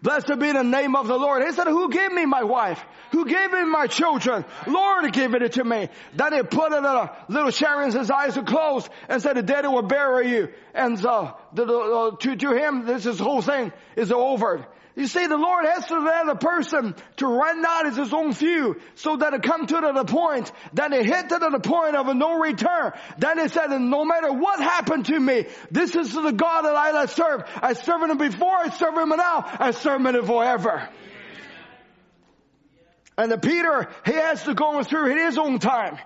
[0.02, 1.42] Blessed be the name of the Lord.
[1.44, 2.84] He said, who gave me my wife?
[3.12, 4.44] Who gave me my children?
[4.66, 5.88] Lord gave it to me.
[6.14, 9.42] Then he put it in a little Sharon's his eyes are closed and said, the
[9.42, 10.48] dead will bury you.
[10.74, 14.66] And uh, the, uh, to, to him, this is whole thing is over.
[14.96, 18.32] You see, the Lord has to let a person to run out as his own
[18.32, 22.08] few so that it come to the point, that it hit to the point of
[22.08, 22.92] a no return.
[23.16, 27.06] Then he said, no matter what happened to me, this is the God that I
[27.06, 27.44] serve.
[27.62, 30.88] I serve him before, I serve him now, I serve him forever.
[33.20, 35.98] And the Peter, he has to go through his own time.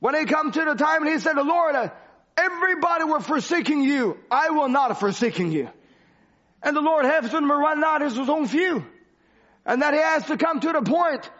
[0.00, 1.76] When he come to the time and he said, the Lord,
[2.36, 4.18] everybody were forsaking you.
[4.28, 5.68] I will not forsaking you.
[6.60, 8.84] And the Lord has to run out his own few.
[9.64, 11.30] And that he has to come to the point.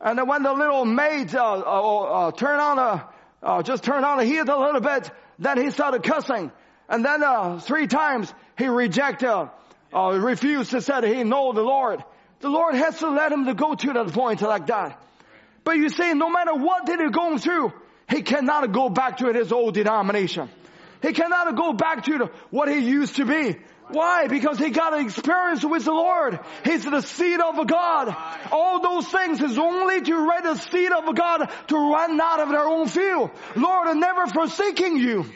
[0.00, 3.08] And when the little maid, uh, uh, uh, turn on a,
[3.44, 6.50] uh, just turn on the heat a little bit, then he started cussing.
[6.88, 9.50] And then uh, three times he rejected, uh,
[9.94, 12.02] uh, refused to say he know the Lord.
[12.42, 15.00] The Lord has to let him to go to that point like that.
[15.62, 17.72] But you see, no matter what did he go through,
[18.10, 20.50] he cannot go back to his old denomination.
[21.02, 23.56] He cannot go back to what he used to be.
[23.90, 24.26] Why?
[24.26, 26.40] Because he got an experience with the Lord.
[26.64, 28.16] He's the seed of God.
[28.50, 32.48] All those things is only to raise the seed of God to run out of
[32.48, 33.30] their own field.
[33.54, 35.26] Lord, never forsaking you.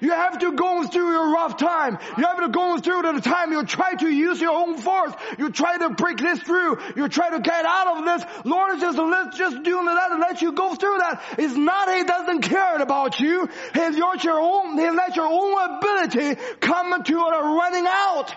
[0.00, 1.98] You have to go through your rough time.
[2.18, 5.12] You have to go through the time you try to use your own force.
[5.38, 6.78] You try to break this through.
[6.96, 8.44] You try to get out of this.
[8.44, 11.22] Lord is just let just do that and let you go through that.
[11.38, 13.48] It's not He doesn't care about you.
[13.74, 18.34] He's your, your own, He let your own ability come to a running out.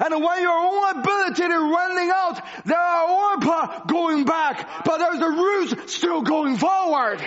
[0.00, 5.20] And when your own ability is running out, there are Orpah going back, but there's
[5.20, 7.20] a Ruth still going forward.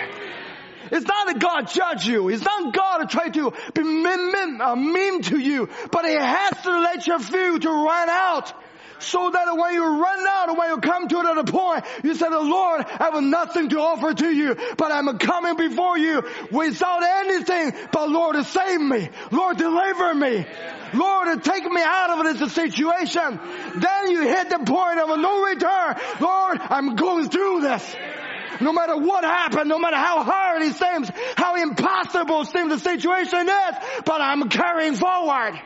[0.92, 2.28] It's not that God judge you.
[2.28, 6.12] It's not God to try to be mean, mean, uh, mean to you, but He
[6.12, 8.52] has to let your feel to run out.
[8.98, 12.84] So that when you run out, when you come to another point, you say, Lord,
[12.86, 18.10] I have nothing to offer to you, but I'm coming before you without anything, but
[18.10, 19.08] Lord, save me.
[19.32, 20.46] Lord, deliver me.
[20.94, 23.40] Lord, take me out of this situation.
[23.76, 25.96] Then you hit the point of no return.
[26.20, 27.96] Lord, I'm going through this.
[28.60, 33.48] No matter what happened, no matter how hard it seems, how impossible seems the situation
[33.48, 35.60] is, but I'm carrying forward.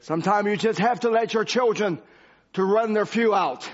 [0.00, 2.00] Sometimes you just have to let your children
[2.54, 3.70] to run their few out.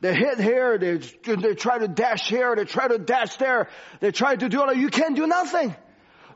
[0.00, 3.68] They hit here, they, they try to dash here, they try to dash there,
[4.00, 4.76] they try to do it.
[4.76, 5.74] You can't do nothing.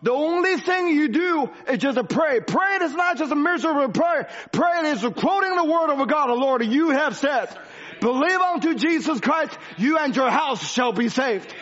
[0.03, 2.41] The only thing you do is just to pray.
[2.41, 4.29] Praying is not just a miserable prayer.
[4.53, 6.29] Praying is quoting the word of God.
[6.29, 7.49] The Lord, you have said,
[8.01, 11.53] believe unto Jesus Christ, you and your house shall be saved.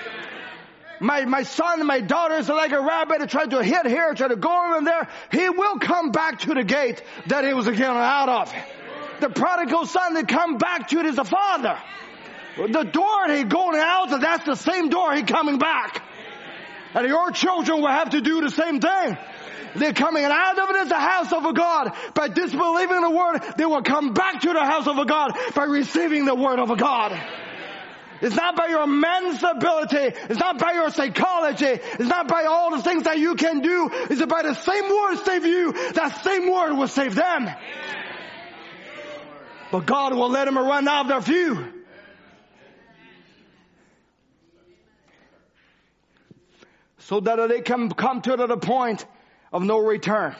[1.01, 4.37] My, my son, my daughter is like a rabbit trying to hit here, trying to
[4.37, 5.09] go in there.
[5.31, 8.55] He will come back to the gate that he was again out of.
[9.21, 11.79] The prodigal son that come back to it is the father.
[12.57, 16.03] The door he going out, that's the same door he coming back.
[16.95, 19.19] And your children will have to do the same thing.
[19.77, 21.93] They're coming out of it as the house of a God.
[22.15, 25.65] By disbelieving the word, they will come back to the house of a God by
[25.65, 27.21] receiving the word of a God.
[28.21, 30.17] It's not by your men's ability.
[30.31, 31.67] It's not by your psychology.
[31.67, 33.91] It's not by all the things that you can do.
[33.93, 35.73] It's by the same word save you.
[35.93, 37.51] That same word will save them.
[39.73, 41.74] But God will let them run out of their view.
[47.05, 49.05] So that they can come to the point
[49.53, 50.35] of no return.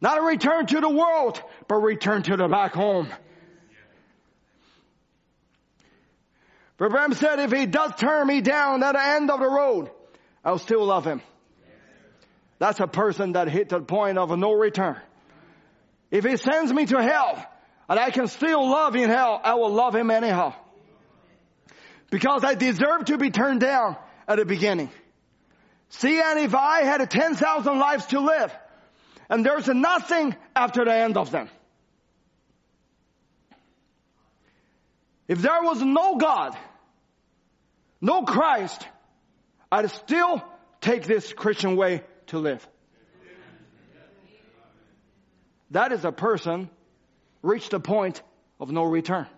[0.00, 3.08] Not a return to the world, but return to the back home.
[6.80, 9.90] Abraham said, if he does turn me down at the end of the road,
[10.44, 11.22] I'll still love him.
[12.58, 14.96] That's a person that hit the point of no return.
[16.10, 17.44] If he sends me to hell,
[17.88, 20.54] and I can still love in hell, I will love him anyhow.
[22.10, 23.96] Because I deserve to be turned down
[24.28, 24.90] at the beginning.
[25.98, 28.52] See, and if I had 10,000 lives to live,
[29.30, 31.48] and there's nothing after the end of them.
[35.28, 36.56] If there was no God,
[38.00, 38.84] no Christ,
[39.70, 40.42] I'd still
[40.80, 42.66] take this Christian way to live.
[45.70, 46.68] That is a person
[47.40, 48.20] reached a point
[48.58, 49.28] of no return.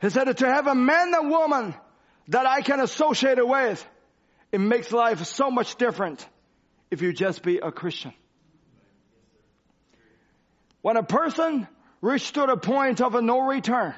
[0.00, 1.74] He said to have a man and woman
[2.28, 3.86] that I can associate with
[4.52, 6.26] it makes life so much different
[6.90, 8.12] if you just be a Christian.
[10.82, 11.66] When a person
[12.00, 13.94] reaches to the point of a no return,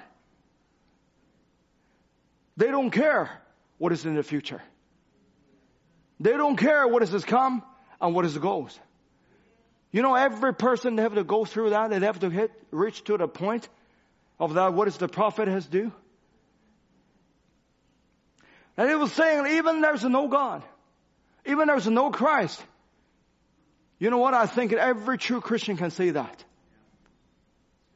[2.57, 3.31] they don't care
[3.77, 4.62] what is in the future.
[6.20, 7.62] They don't care what is to come
[8.01, 8.79] and what is the goals.
[9.93, 13.05] You know, every person they have to go through that, they have to hit, reach
[13.05, 13.68] to the point
[14.39, 15.93] of that, what is the prophet has do?
[18.79, 20.62] And he was saying, even there's no God,
[21.45, 22.62] even there's no Christ.
[23.99, 24.35] You know what?
[24.35, 26.45] I think every true Christian can say that.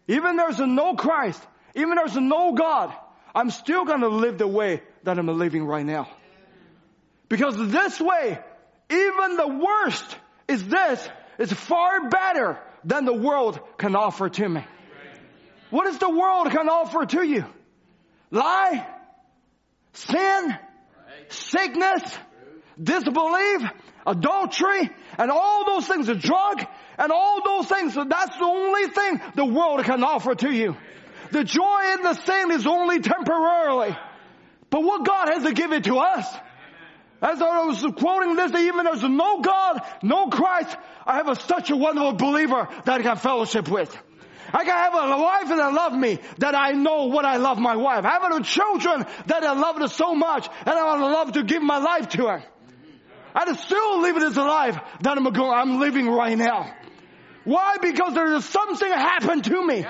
[0.08, 1.40] Even there's no Christ,
[1.76, 2.92] even there's no God,
[3.32, 6.08] I'm still gonna live the way that I'm living right now.
[7.28, 8.38] Because this way,
[8.90, 10.16] even the worst
[10.48, 11.08] is this,
[11.38, 14.64] is far better than the world can offer to me.
[15.70, 17.46] What does the world can offer to you?
[18.32, 18.84] Lie,
[19.92, 20.58] sin,
[21.32, 22.02] sickness,
[22.82, 23.62] disbelief,
[24.06, 26.64] adultery, and all those things, a drug,
[26.98, 27.94] and all those things.
[27.94, 30.76] That's the only thing the world can offer to you.
[31.30, 33.96] The joy in the sin is only temporarily.
[34.70, 36.26] But what God has to give it to us.
[37.20, 40.76] As I was quoting this, even there's no God, no Christ,
[41.06, 43.96] I have a, such a wonderful believer that I can fellowship with.
[44.52, 47.76] I can have a wife that love me, that I know what I love my
[47.76, 48.04] wife.
[48.04, 51.62] Having a children that I love her so much, and I would love to give
[51.62, 52.44] my life to her.
[53.34, 56.74] I'd still live this life that I'm, going, I'm living right now.
[57.44, 57.76] Why?
[57.80, 59.86] Because there is something happened to me.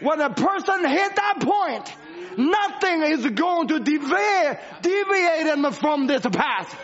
[0.00, 1.94] when a person hit that point,
[2.38, 6.74] nothing is going to deviate, deviate them from this path.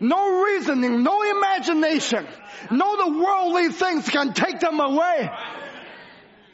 [0.00, 2.26] No reasoning, no imagination,
[2.70, 5.30] no the worldly things can take them away.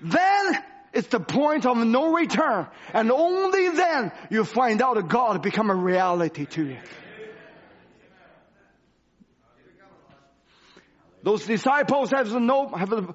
[0.00, 0.58] Then
[0.92, 2.66] it's the point of no return.
[2.92, 6.78] And only then you find out that God become a reality to you.
[11.22, 13.14] Those disciples have no, have,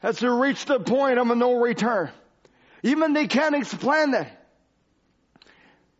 [0.00, 2.10] has to reach the point of no return.
[2.82, 4.28] Even they can't explain it.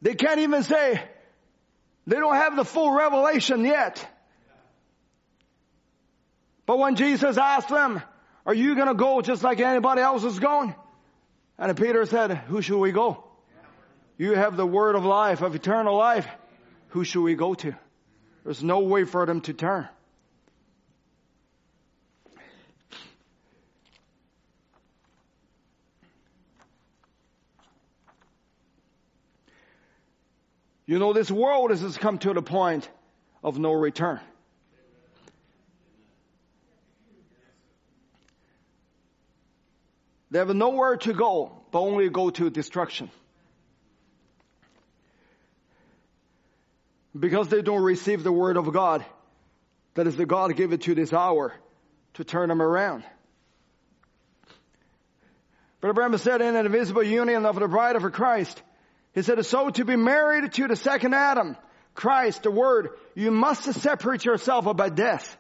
[0.03, 1.03] They can't even say,
[2.11, 4.05] they don't have the full revelation yet.
[6.67, 8.03] But when Jesus asked them,
[8.45, 10.75] are you gonna go just like anybody else is going?
[11.57, 13.23] And Peter said, who should we go?
[14.19, 16.27] You have the word of life, of eternal life.
[16.89, 17.77] Who should we go to?
[18.45, 19.89] There's no way for them to turn.
[30.91, 32.91] You know, this world has come to the point
[33.45, 34.19] of no return.
[40.33, 43.09] They have nowhere to go, but only go to destruction.
[47.17, 49.05] Because they don't receive the word of God,
[49.95, 51.55] that is the God give it to this hour
[52.15, 53.05] to turn them around.
[55.81, 58.61] Brother Branham said in an invisible union of the bride of Christ,
[59.13, 61.57] he said, so to be married to the second Adam,
[61.95, 65.37] Christ, the Word, you must separate yourself by death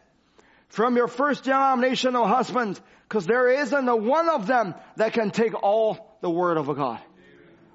[0.68, 5.30] from your first denomination denominational husband, because there isn't a one of them that can
[5.30, 7.00] take all the Word of God.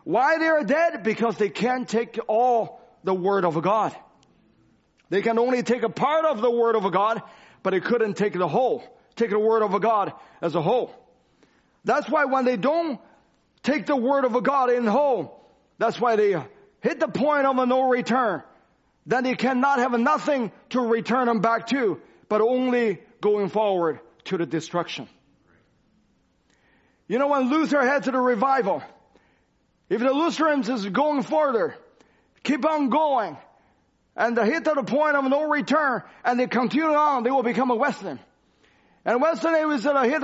[0.04, 1.04] Why they are dead?
[1.04, 3.96] Because they can't take all the Word of God.
[5.10, 7.22] They can only take a part of the Word of God,
[7.64, 8.84] but they couldn't take the whole,
[9.16, 10.94] take the Word of God as a whole.
[11.84, 13.00] That's why when they don't
[13.62, 15.45] take the Word of God in whole,
[15.78, 16.36] that's why they
[16.82, 18.44] hit the point of a no return.
[19.06, 24.38] Then they cannot have nothing to return them back to, but only going forward to
[24.38, 25.08] the destruction.
[27.08, 28.82] You know, when Luther had to the revival,
[29.90, 31.76] if the Lutherans is going further,
[32.44, 33.38] keep on going,
[34.16, 37.44] and they hit to the point of no return, and they continue on, they will
[37.44, 38.20] become a Wesleyan.
[39.04, 40.24] And Wesleyan was uh, hit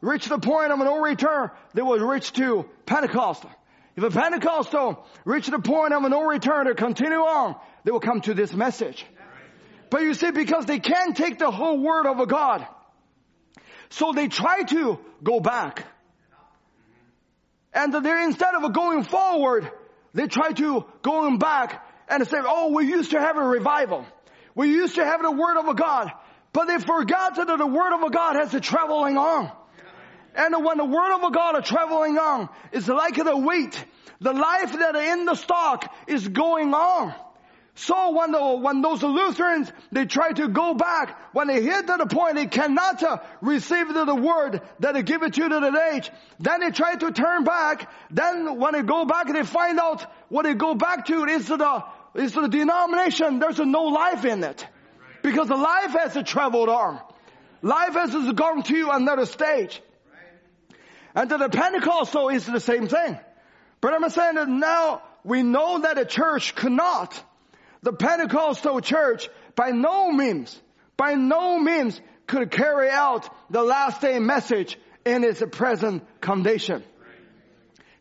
[0.00, 3.50] reach the point of no return, they will reach to Pentecostal.
[3.96, 8.20] If a Pentecostal reach the point of no return to continue on, they will come
[8.22, 9.04] to this message.
[9.90, 12.66] But you see, because they can't take the whole word of a God,
[13.88, 15.86] so they try to go back.
[17.72, 19.70] And they're instead of going forward,
[20.12, 24.04] they try to going back and say, oh, we used to have a revival.
[24.54, 26.10] We used to have the word of a God.
[26.52, 29.52] But they forgot that the word of a God has to traveling on.
[30.36, 33.82] And when the word of God is traveling on, it's like the weight.
[34.20, 37.14] The life that in the stock is going on.
[37.78, 41.96] So when the, when those Lutherans, they try to go back, when they hit to
[41.98, 45.90] the point they cannot uh, receive the, the word that they give it to the
[45.92, 46.10] age,
[46.40, 50.44] then they try to turn back, then when they go back they find out what
[50.44, 51.84] they go back to is the,
[52.14, 54.66] is the denomination, there's no life in it.
[55.22, 56.98] Because the life has traveled on.
[57.60, 59.82] Life has gone to another stage.
[61.16, 63.18] And to the Pentecostal is the same thing.
[63.80, 67.20] But I'm saying that now we know that a church cannot,
[67.82, 70.60] the Pentecostal church by no means,
[70.98, 76.84] by no means could carry out the last day message in its present condition.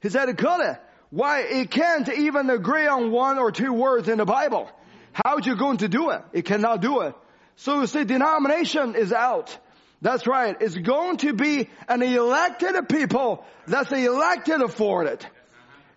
[0.01, 0.78] He said it couldn't.
[1.09, 1.41] Why?
[1.41, 4.70] It can't even agree on one or two words in the Bible.
[5.13, 6.22] How are you going to do it?
[6.34, 7.16] It cannot do it.
[7.55, 9.57] So you see, denomination is out.
[10.06, 10.56] That's right.
[10.60, 15.28] It's going to be an elected people that's elected for it.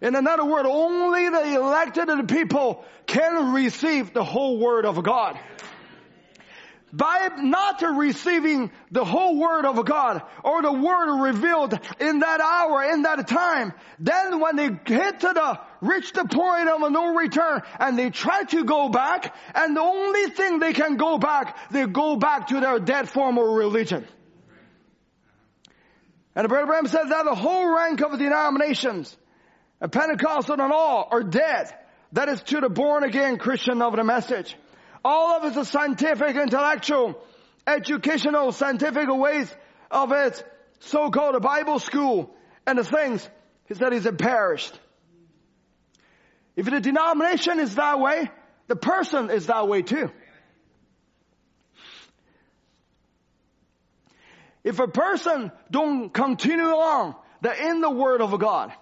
[0.00, 5.38] In another word, only the elected people can receive the whole word of God
[6.90, 12.84] by not receiving the whole word of God or the word revealed in that hour,
[12.84, 17.14] in that time, then when they hit to the, reach the point of a no
[17.14, 21.70] return and they try to go back and the only thing they can go back,
[21.70, 24.06] they go back to their dead form of religion.
[26.34, 29.16] And Brother said that the whole rank of denominations,
[29.80, 31.74] Pentecostal and all, are dead.
[32.12, 34.56] That is to the born again Christian of the message.
[35.04, 37.20] All of its scientific, intellectual,
[37.66, 39.52] educational, scientific ways
[39.90, 40.44] of it,
[40.80, 42.34] so-called Bible school,
[42.66, 43.28] and the things,
[43.66, 44.78] he said is perished.
[46.58, 48.28] If the denomination is that way,
[48.66, 50.10] the person is that way too.
[54.64, 58.72] If a person don't continue on the in the word of God,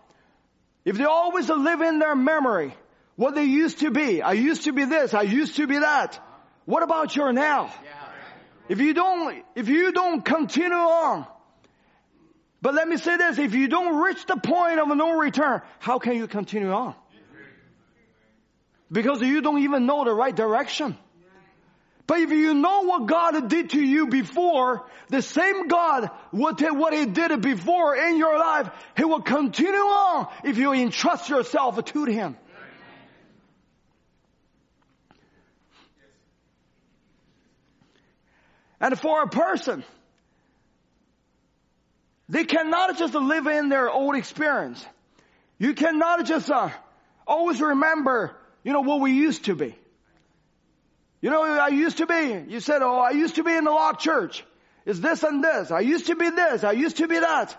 [0.87, 2.75] if they always live in their memory
[3.17, 6.19] what they used to be, I used to be this, I used to be that.
[6.65, 7.71] What about your now?
[8.71, 11.27] If you don't, if you don't continue on,
[12.63, 15.99] but let me say this, if you don't reach the point of no return, how
[15.99, 16.95] can you continue on?
[18.91, 20.97] Because you don't even know the right direction.
[22.07, 26.93] But if you know what God did to you before, the same God, what, what
[26.93, 32.05] He did before in your life, He will continue on if you entrust yourself to
[32.05, 32.37] Him.
[38.81, 39.83] And for a person,
[42.29, 44.85] they cannot just live in their old experience.
[45.59, 46.71] You cannot just uh,
[47.27, 48.37] always remember,
[48.67, 49.77] you know, what we used to be.
[51.21, 53.71] You know, I used to be, you said, oh, I used to be in the
[53.71, 54.45] locked church.
[54.85, 55.71] It's this and this.
[55.71, 56.65] I used to be this.
[56.65, 57.57] I used to be that.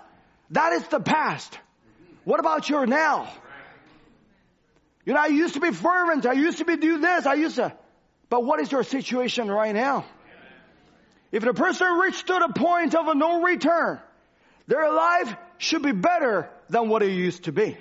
[0.49, 1.57] That is the past.
[2.25, 3.31] What about your now?
[5.05, 6.25] You know, I used to be fervent.
[6.25, 7.25] I used to be do this.
[7.25, 7.73] I used to.
[8.29, 10.03] But what is your situation right now?
[11.31, 14.01] If the person reached to the point of a no return,
[14.67, 17.77] their life should be better than what it used to be.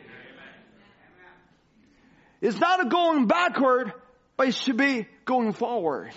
[2.47, 3.93] It's not a going backward,
[4.37, 6.13] but it should be going forward.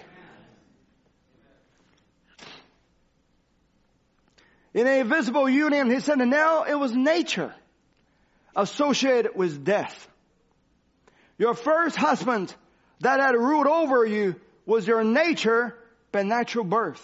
[4.75, 7.51] In a visible union, he said, and now it was nature
[8.55, 10.07] associated with death.
[11.39, 12.53] Your first husband
[12.99, 14.35] that had ruled over you
[14.67, 15.75] was your nature
[16.11, 17.03] by natural birth.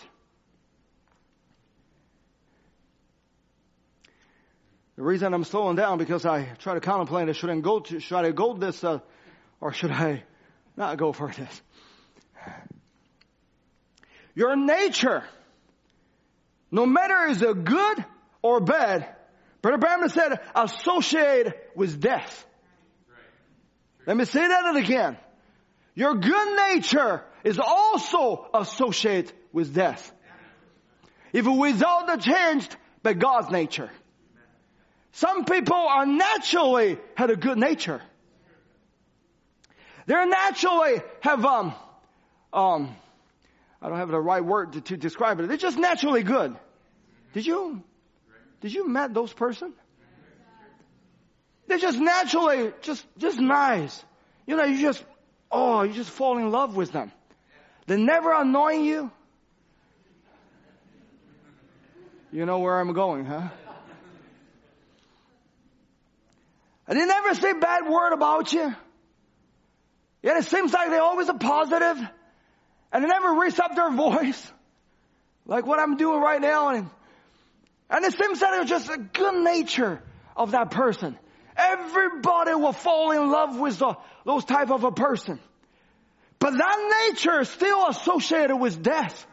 [4.98, 8.24] The reason I'm slowing down because I try to contemplate, should I go to, should
[8.24, 9.00] I go this, uh,
[9.66, 10.22] or should I
[10.78, 11.62] not go for this?
[14.36, 15.24] Your nature,
[16.70, 18.06] no matter is it good
[18.44, 19.08] or bad,
[19.64, 22.46] Brother Branham said, associated with death.
[24.06, 25.18] Let me say that again.
[25.96, 30.14] Your good nature is also associated with death.
[31.34, 33.90] If without the changed by God's nature.
[35.14, 38.04] Some people are naturally had a good nature.
[40.06, 41.74] They're naturally have um
[42.54, 42.96] um
[43.82, 45.48] I don't have the right word to, to describe it.
[45.48, 46.56] They're just naturally good.
[47.34, 47.84] Did you
[48.62, 49.74] did you met those person?
[51.68, 54.04] They're just naturally just just nice.
[54.46, 55.04] You know, you just
[55.52, 57.12] oh, you just fall in love with them.
[57.88, 59.12] They never annoying you.
[62.32, 63.50] You know where I'm going, huh?
[66.88, 68.76] And they never say bad word about you.
[70.26, 72.00] Yet it seems like they always are positive
[72.92, 74.52] and they never raise up their voice
[75.46, 76.70] like what I'm doing right now.
[76.70, 76.90] And,
[77.92, 80.02] and it seems that it's just a good nature
[80.36, 81.16] of that person.
[81.56, 83.96] Everybody will fall in love with the,
[84.26, 85.40] those type of a person.
[86.40, 89.28] But that nature is still associated with death.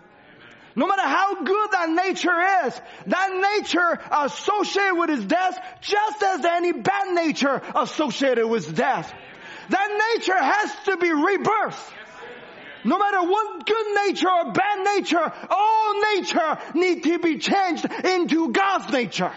[0.77, 6.45] No matter how good that nature is, that nature associated with his death, just as
[6.45, 9.11] any bad nature associated with death.
[9.73, 11.93] That nature has to be rebirthed.
[12.85, 18.53] No matter what good nature or bad nature, all nature need to be changed into
[18.53, 19.33] God's nature.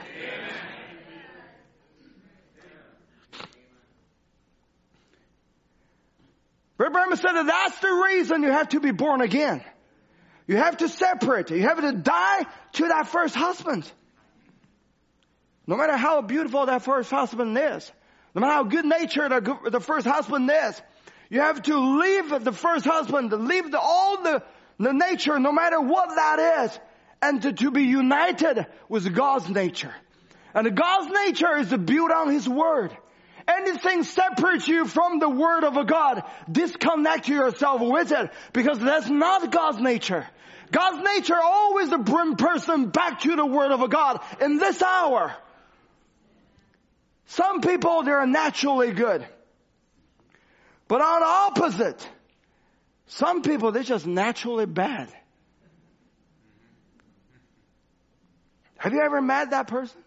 [6.77, 9.63] Brother said that that's the reason you have to be born again.
[10.47, 11.49] You have to separate.
[11.49, 13.89] You have to die to that first husband.
[15.65, 17.91] No matter how beautiful that first husband is,
[18.35, 19.31] no matter how good natured
[19.71, 20.81] the first husband is,
[21.29, 24.43] you have to leave the first husband, leave the, all the,
[24.77, 26.79] the nature, no matter what that is,
[27.21, 29.93] and to, to be united with God's nature.
[30.53, 32.95] And God's nature is built on His Word.
[33.47, 39.09] Anything separates you from the Word of a God, disconnect yourself with it because that's
[39.09, 40.27] not God's nature.
[40.71, 44.81] God's nature always to bring person back to the Word of a God in this
[44.81, 45.35] hour.
[47.27, 49.25] Some people, they're naturally good.
[50.87, 52.09] But on the opposite,
[53.07, 55.09] some people, they're just naturally bad.
[58.77, 59.99] Have you ever met that person?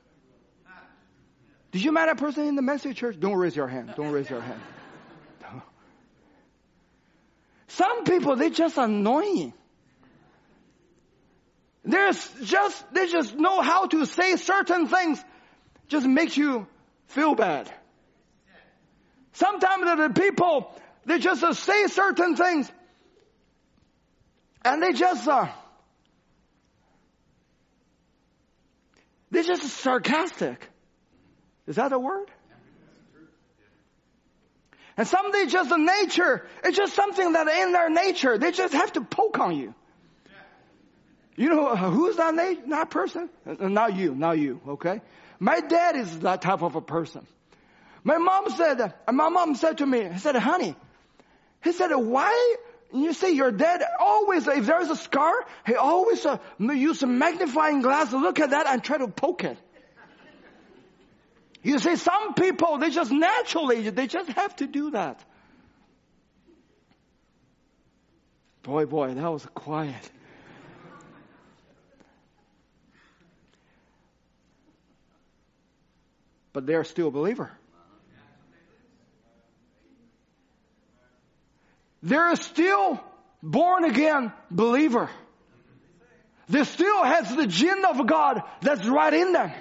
[1.73, 3.19] Did you met a person in the message church?
[3.19, 3.93] Don't raise your hand.
[3.97, 4.61] Don't raise your hand.
[7.67, 9.53] Some people, they just annoying.
[11.85, 15.23] There's just, they just know how to say certain things,
[15.89, 16.67] just makes you
[17.09, 17.71] feel bad.
[19.33, 20.73] Sometimes the people,
[21.05, 22.71] they just uh, say certain things,
[24.65, 25.49] and they just, uh,
[29.31, 30.69] they're just sarcastic.
[31.67, 32.31] Is that a word?
[34.97, 38.93] And something just a nature, it's just something that in their nature, they just have
[38.95, 39.75] to poke on you.
[41.37, 42.71] You know, who's that name?
[42.71, 43.31] That person?
[43.47, 45.01] Uh, not you, not you, okay?
[45.39, 47.27] My dad is that type of a person.
[48.05, 50.75] My mom said, my mom said to me, he said, honey,
[51.63, 52.57] he said, why
[52.93, 55.33] you see your dad always, if there's a scar,
[55.67, 59.45] he always uh, use a magnifying glass to look at that and try to poke
[59.45, 59.59] it.
[61.63, 65.23] You see, some people, they just naturally, they just have to do that.
[68.63, 70.11] Boy, boy, that was quiet.
[76.59, 77.53] But they're still a believer.
[82.03, 83.01] They're still
[83.41, 85.09] born again believer.
[86.49, 89.53] They still has the gene of God that's right in them.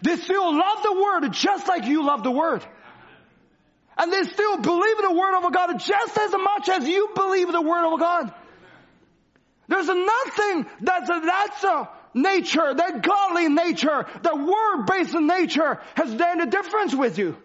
[0.00, 2.64] They still love the word just like you love the word.
[3.98, 7.52] And they still believe in the word of God just as much as you believe
[7.52, 8.32] the word of God.
[9.68, 16.40] There's nothing that's a, that's a nature, that godly nature, that word-based nature has done
[16.40, 17.36] a difference with you.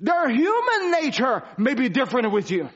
[0.00, 2.68] Their human nature may be different with you.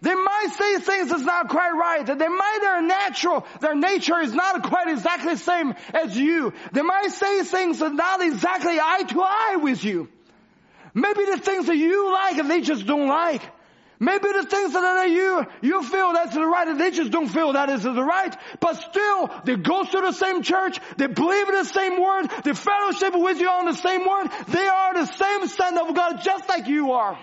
[0.00, 2.04] They might say things that's not quite right.
[2.04, 6.52] They might, their natural, their nature is not quite exactly the same as you.
[6.72, 10.08] They might say things that not exactly eye to eye with you.
[10.92, 13.42] Maybe the things that you like they just don't like.
[14.02, 17.70] Maybe the things that you, you feel that's the right, they just don't feel that
[17.70, 21.64] is the right, but still, they go to the same church, they believe in the
[21.64, 25.78] same word, they fellowship with you on the same word, they are the same son
[25.78, 27.16] of God just like you are.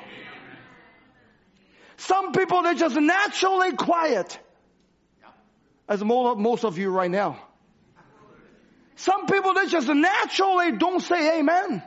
[1.98, 4.40] Some people, they're just naturally quiet,
[5.90, 7.42] as most of you right now.
[8.96, 11.84] Some people, they just naturally don't say amen.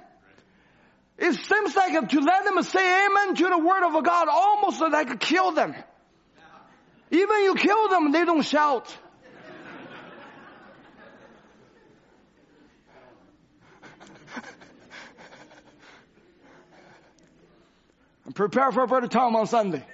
[1.25, 5.20] It seems like to let them say amen to the word of God almost like
[5.20, 5.73] kill them.
[7.12, 8.93] Even you kill them, they don't shout.
[18.27, 19.87] I'm prepared for Brother Tom on Sunday.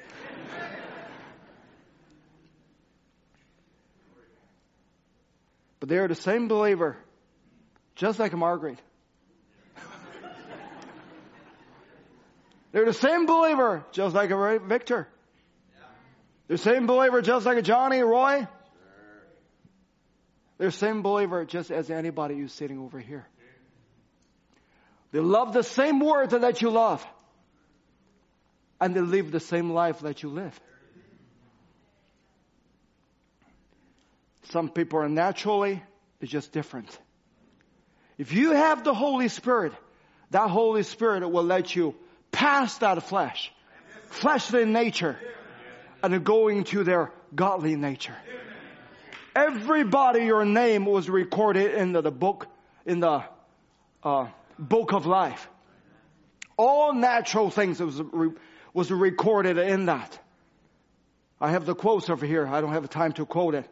[5.79, 6.97] but they're the same believer,
[7.97, 8.79] just like Margaret.
[12.72, 15.08] They're the same believer, just like a Victor.
[16.46, 18.46] They're the same believer, just like a Johnny, Roy.
[20.58, 23.26] They're the same believer, just as anybody who's sitting over here.
[25.12, 27.06] They love the same word that you love.
[28.80, 30.58] And they live the same life that you live.
[34.50, 35.82] Some people are naturally,
[36.20, 36.98] it's just different.
[38.18, 39.72] If you have the Holy Spirit,
[40.30, 41.94] that Holy Spirit will let you
[42.31, 43.53] past that flesh,
[44.11, 45.18] fleshly nature,
[46.03, 48.16] and going to their godly nature.
[49.35, 52.47] Everybody, your name was recorded in the, the book,
[52.85, 53.22] in the
[54.03, 54.26] uh,
[54.59, 55.49] book of life.
[56.57, 58.03] All natural things was,
[58.74, 60.18] was recorded in that.
[61.41, 62.47] I have the quotes over here.
[62.47, 63.68] I don't have time to quote it.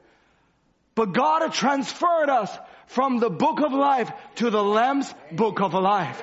[0.94, 6.22] But God transferred us from the book of life to the Lamb's book of life.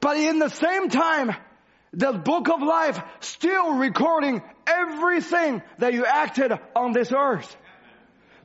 [0.00, 1.34] But in the same time,
[1.92, 7.56] the book of life still recording everything that you acted on this earth.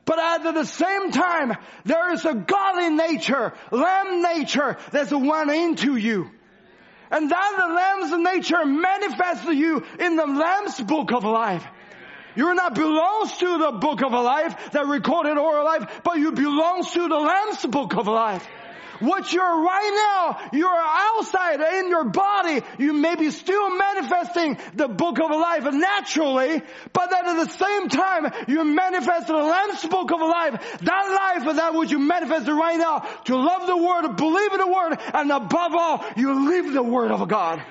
[0.04, 5.96] But at the same time, there is a godly nature, lamb nature that's went into
[5.96, 6.30] you.
[7.10, 11.64] And that the lamb's nature manifests to you in the lamb's book of life.
[12.34, 16.90] You're not belongs to the book of life that recorded our life, but you belongs
[16.90, 18.46] to the lamb's book of life.
[19.00, 22.62] What you're right now, you're outside in your body.
[22.78, 27.88] You may be still manifesting the book of life naturally, but then at the same
[27.88, 30.78] time, you manifest the Lamb's book of life.
[30.82, 34.66] That life that which you manifest right now, to love the word, believe in the
[34.66, 37.62] word, and above all, you live the word of God.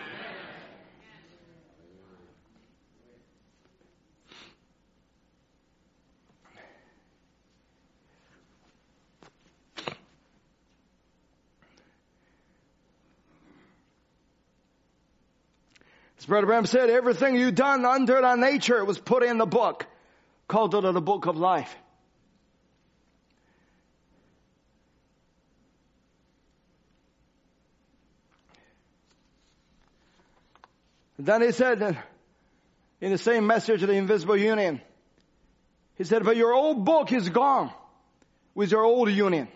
[16.19, 19.85] As Brother Branham said, everything you done under that nature was put in the book
[20.47, 21.75] called the book of life.
[31.17, 31.97] Then he said
[32.99, 34.81] in the same message of the invisible union,
[35.95, 37.71] he said, but your old book is gone
[38.55, 39.47] with your old union.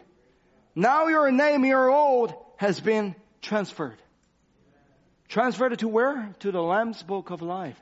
[0.76, 3.97] Now your name, your old, has been transferred.
[5.30, 6.34] Transferred to where?
[6.40, 7.80] To the Lamb's book of life.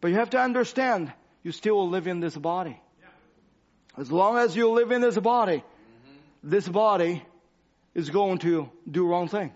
[0.00, 2.80] But you have to understand, you still live in this body.
[3.96, 5.64] As long as you live in this body,
[6.42, 7.22] this body
[7.94, 9.52] is going to do wrong thing.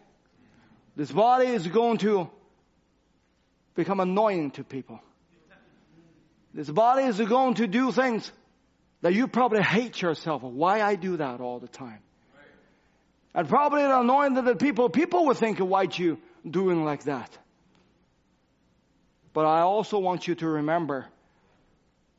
[0.97, 2.29] This body is going to
[3.75, 5.01] become annoying to people.
[6.53, 8.31] This body is going to do things
[9.03, 10.43] that you probably hate yourself.
[10.43, 12.01] Why I do that all the time.
[13.35, 16.19] And probably annoying to the people, people will think, why you
[16.49, 17.37] doing like that?
[19.33, 21.07] But I also want you to remember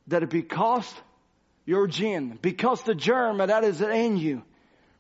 [0.07, 0.91] that because
[1.65, 4.43] your gene, because the germ that is in you,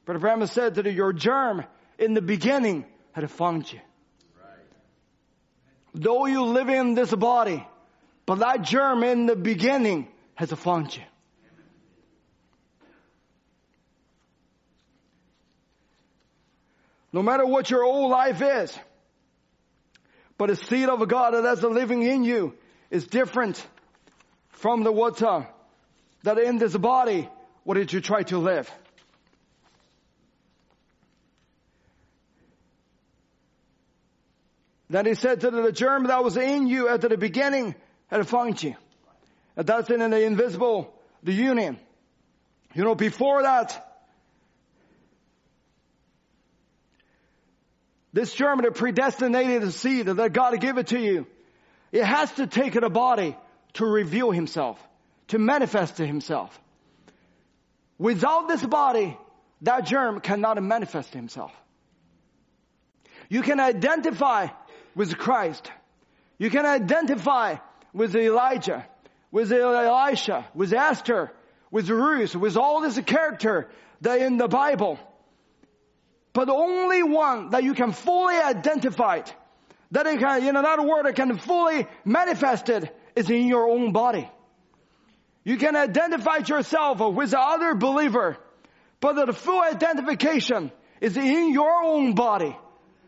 [0.05, 1.63] Brother Branham said that your germ
[1.97, 3.79] in the beginning had found you.
[4.37, 4.65] Right.
[5.93, 7.65] Though you live in this body,
[8.25, 11.03] but that germ in the beginning has found you.
[17.13, 18.77] No matter what your old life is,
[20.37, 22.55] but the seed of God that is living in you
[22.89, 23.65] is different
[24.49, 25.47] from the water
[26.23, 27.29] that in this body,
[27.63, 28.71] what did you try to live?
[34.89, 37.75] Then he said to the germ that was in you at the beginning
[38.07, 38.75] had found you.
[39.55, 40.93] And that's in the invisible,
[41.23, 41.79] the union.
[42.73, 43.90] You know, before that,
[48.13, 51.25] this germ that predestinated the seed that God to give it to you,
[51.91, 53.37] it has to take a body
[53.73, 54.79] to reveal himself,
[55.29, 56.59] to manifest to himself.
[57.97, 59.17] Without this body,
[59.61, 61.51] that germ cannot manifest himself.
[63.29, 64.47] You can identify
[64.95, 65.71] with Christ.
[66.37, 67.57] You can identify
[67.93, 68.85] with Elijah,
[69.31, 71.31] with Elisha, with Esther,
[71.69, 73.69] with Ruth, with all this character
[74.01, 74.99] that in the Bible.
[76.33, 79.35] But the only one that you can fully identify it,
[79.91, 83.91] that it can, in another word, it can fully manifest it is in your own
[83.91, 84.29] body.
[85.43, 88.37] You can identify yourself with the other believer,
[88.99, 90.71] but the full identification
[91.01, 92.55] is in your own body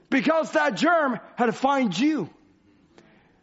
[0.10, 2.30] because that germ had found you.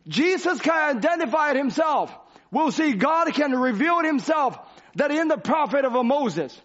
[0.09, 2.14] Jesus can identify himself.
[2.51, 4.59] We'll see God can reveal himself
[4.97, 6.59] that in the prophet of Moses,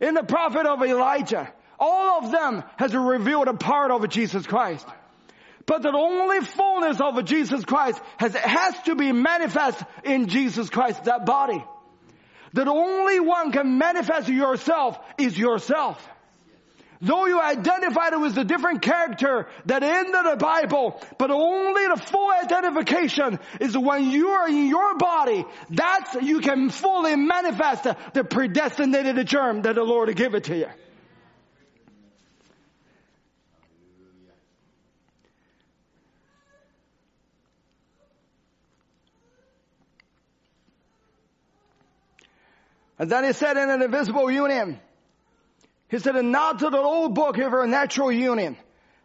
[0.00, 4.86] in the prophet of Elijah, all of them has revealed a part of Jesus Christ.
[5.66, 11.04] But the only fullness of Jesus Christ has, has to be manifest in Jesus Christ,
[11.04, 11.64] that body.
[12.52, 16.06] That only one can manifest yourself is yourself.
[17.02, 21.96] Though you identified it with a different character that in the Bible, but only the
[21.96, 28.24] full identification is when you are in your body, that's, you can fully manifest the
[28.24, 30.66] predestinated germ that the Lord give it to you.
[43.00, 44.78] And then he said in an invisible union,
[45.88, 48.58] he said, and not to the old book of your natural union,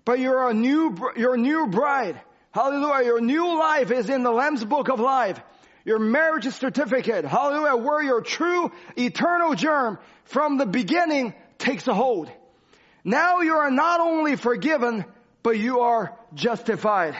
[0.04, 2.20] but you're a new, your new bride.
[2.52, 3.06] Hallelujah.
[3.06, 5.40] Your new life is in the Lamb's book of life.
[5.86, 7.24] Your marriage certificate.
[7.24, 7.78] Hallelujah.
[7.78, 12.30] Where your true eternal germ from the beginning takes a hold.
[13.06, 15.06] Now you are not only forgiven,
[15.42, 17.16] but you are justified.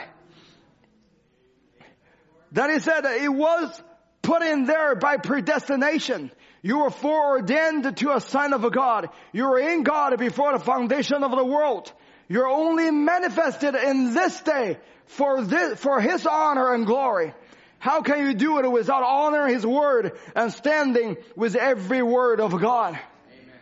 [2.52, 3.82] Then he said it was
[4.20, 6.30] put in there by predestination.
[6.66, 9.10] You were foreordained to a son of a God.
[9.32, 11.92] You were in God before the foundation of the world.
[12.26, 17.34] You're only manifested in this day for this, for His honor and glory.
[17.78, 22.50] How can you do it without honoring His word and standing with every word of
[22.60, 22.94] God?
[22.94, 23.60] Amen.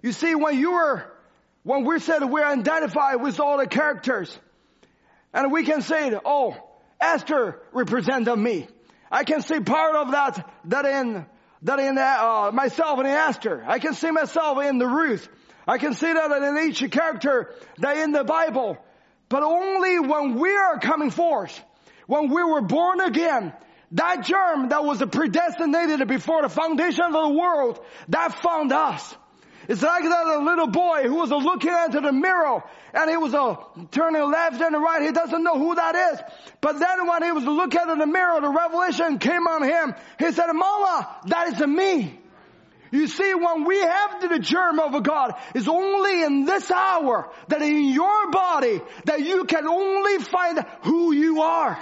[0.00, 1.04] You see, when you were,
[1.64, 4.38] when we said we're identified with all the characters,
[5.34, 6.56] and we can say, oh,
[7.00, 8.68] Esther represented me.
[9.10, 11.26] I can see part of that, that in
[11.62, 13.64] that in uh, myself in Esther.
[13.66, 15.28] I can see myself in the Ruth.
[15.66, 18.78] I can see that in each character that in the Bible.
[19.28, 21.58] But only when we are coming forth,
[22.06, 23.52] when we were born again,
[23.92, 29.16] that germ that was predestinated before the foundation of the world, that found us.
[29.70, 33.54] It's like that little boy who was looking into the mirror and he was uh,
[33.92, 35.00] turning left and right.
[35.00, 36.20] He doesn't know who that is.
[36.60, 39.94] But then when he was looking in the mirror, the revelation came on him.
[40.18, 42.18] He said, Mama, that is me.
[42.90, 47.62] You see, when we have the germ of God, it's only in this hour that
[47.62, 51.78] in your body that you can only find who you are.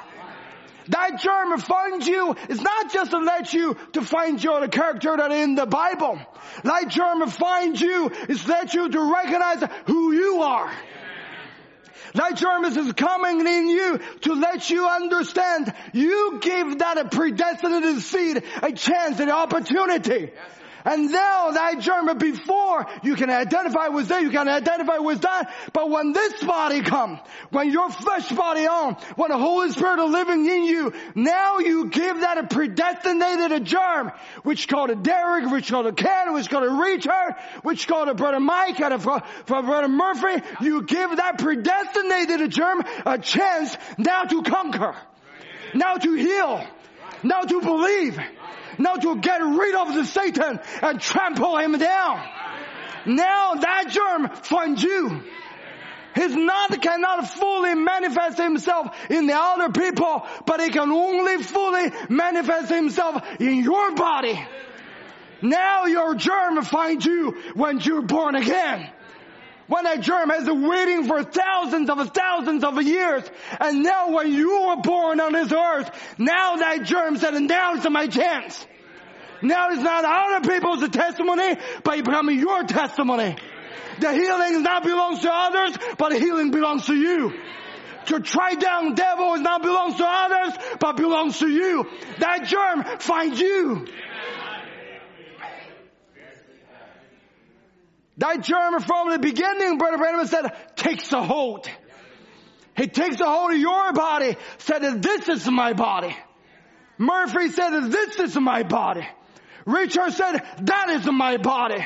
[0.89, 5.33] That germ finds you is not just to let you to find your character that
[5.33, 6.19] in the Bible.
[6.65, 10.73] That germ finds you is let you to recognize who you are.
[12.15, 18.01] That germ is coming in you to let you understand you give that a predestinated
[18.01, 20.33] seed a chance, an opportunity.
[20.35, 20.58] Yes.
[20.89, 25.53] And now that germ before you can identify with that, you can identify with that.
[25.75, 27.19] But when this body comes,
[27.51, 31.89] when your flesh body on, when the Holy Spirit is living in you, now you
[31.91, 34.13] give that a predestinated germ,
[34.45, 38.15] which called a Derek, which called a Ken, which called a Richard, which called a
[38.15, 40.43] brother Mike, and a brother Murphy.
[40.63, 44.97] You give that predestinated germ a chance now to conquer,
[45.75, 46.67] now to heal,
[47.23, 48.19] now to believe,
[48.79, 52.23] now to get rid of the Satan and trample him down.
[53.07, 55.23] Now that germ finds you.
[56.15, 61.93] He's not, cannot fully manifest himself in the other people, but he can only fully
[62.09, 64.39] manifest himself in your body.
[65.43, 68.91] Now your germ finds you when you're born again
[69.69, 73.25] when that germ has been waiting for thousands of thousands of years.
[73.61, 78.07] And now when you were born on this earth, now that germ said, now's my
[78.07, 78.67] chance.
[79.43, 83.37] Now it's not other people's testimony, but it becomes your testimony.
[84.01, 87.33] The healing not belongs to others, but healing belongs to you.
[88.07, 91.87] To try down devil is not belongs to others, but belongs to you.
[92.21, 93.87] That germ finds you.
[98.19, 101.69] That germ from the beginning, Brother Branham said, takes a hold.
[102.77, 106.17] He takes a hold of your body, said this is my body.
[106.97, 109.07] Murphy said this is my body.
[109.67, 111.85] Richard said, that is my body.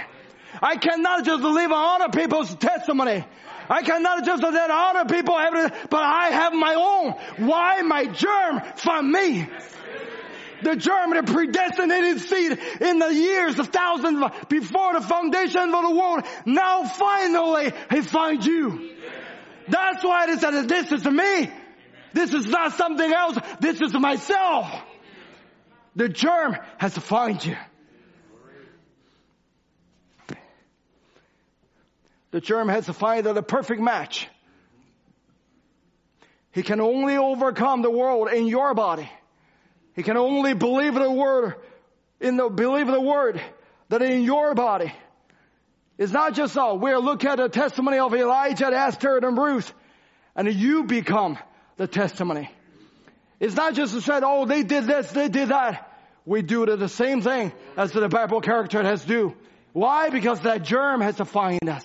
[0.63, 3.25] I cannot just live on other people's testimony.
[3.69, 7.47] I cannot just let other people have it, but I have my own.
[7.47, 9.47] Why my germ from me?
[10.63, 15.95] The germ, the predestinated seed in the years of thousands before the foundation of the
[15.95, 16.25] world.
[16.47, 18.91] Now finally, he finds you.
[19.69, 21.51] That's why it said, this is me.
[22.13, 23.39] This is not something else.
[23.61, 24.71] This is myself.
[25.97, 27.57] The germ has to find you.
[32.33, 34.27] the germ has to find the perfect match.
[36.51, 39.09] He can only overcome the world in your body.
[39.95, 41.57] He can only believe the word,
[42.21, 43.41] in the, believe the word
[43.89, 44.93] that in your body.
[45.99, 46.79] It's not just all.
[46.79, 49.73] We're looking at the testimony of Elijah, Esther, and Ruth,
[50.35, 51.39] and you become
[51.77, 52.51] the testimony.
[53.39, 55.91] It's not just said, oh, they did this, they did that.
[56.25, 59.35] We do the same thing as the Bible character has do.
[59.73, 60.11] Why?
[60.11, 61.85] Because that germ has to find us.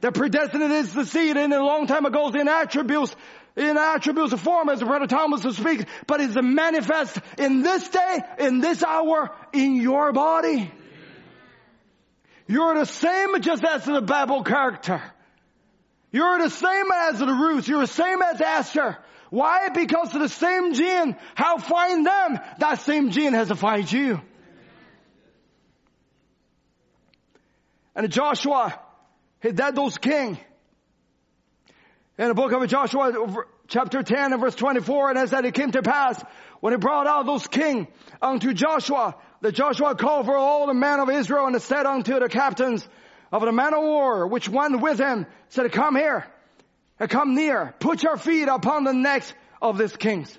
[0.00, 3.14] The predestinate is the seed in a long time ago in attributes,
[3.56, 7.88] in attributes of form as the Brother Thomas will speak, but is manifest in this
[7.88, 10.70] day, in this hour, in your body.
[12.46, 15.02] You're the same just as the Bible character.
[16.10, 17.66] You're the same as the Ruth.
[17.68, 18.98] You're the same as Esther.
[19.30, 19.68] Why?
[19.70, 21.16] Because of the same gene.
[21.34, 22.38] How find them?
[22.58, 24.20] That same gene has to find you.
[27.96, 28.78] And Joshua,
[29.40, 30.38] he that those king.
[32.16, 35.72] In the book of Joshua, chapter 10 and verse 24, and as that it came
[35.72, 36.22] to pass,
[36.60, 37.88] when he brought out those king
[38.22, 42.28] unto Joshua, that Joshua called for all the men of Israel and said unto the
[42.28, 42.86] captains
[43.32, 46.24] of the men of war, which went with him, said, come here,
[47.00, 50.38] and come near, put your feet upon the necks of these kings.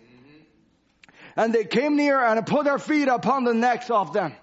[1.36, 4.34] And they came near and put their feet upon the necks of them.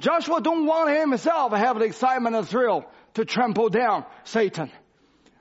[0.00, 4.72] Joshua don't want himself to have the excitement and thrill to trample down Satan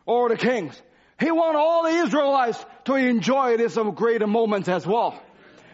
[0.06, 0.80] or the kings.
[1.20, 5.20] He wants all the Israelites to enjoy this great moment as well.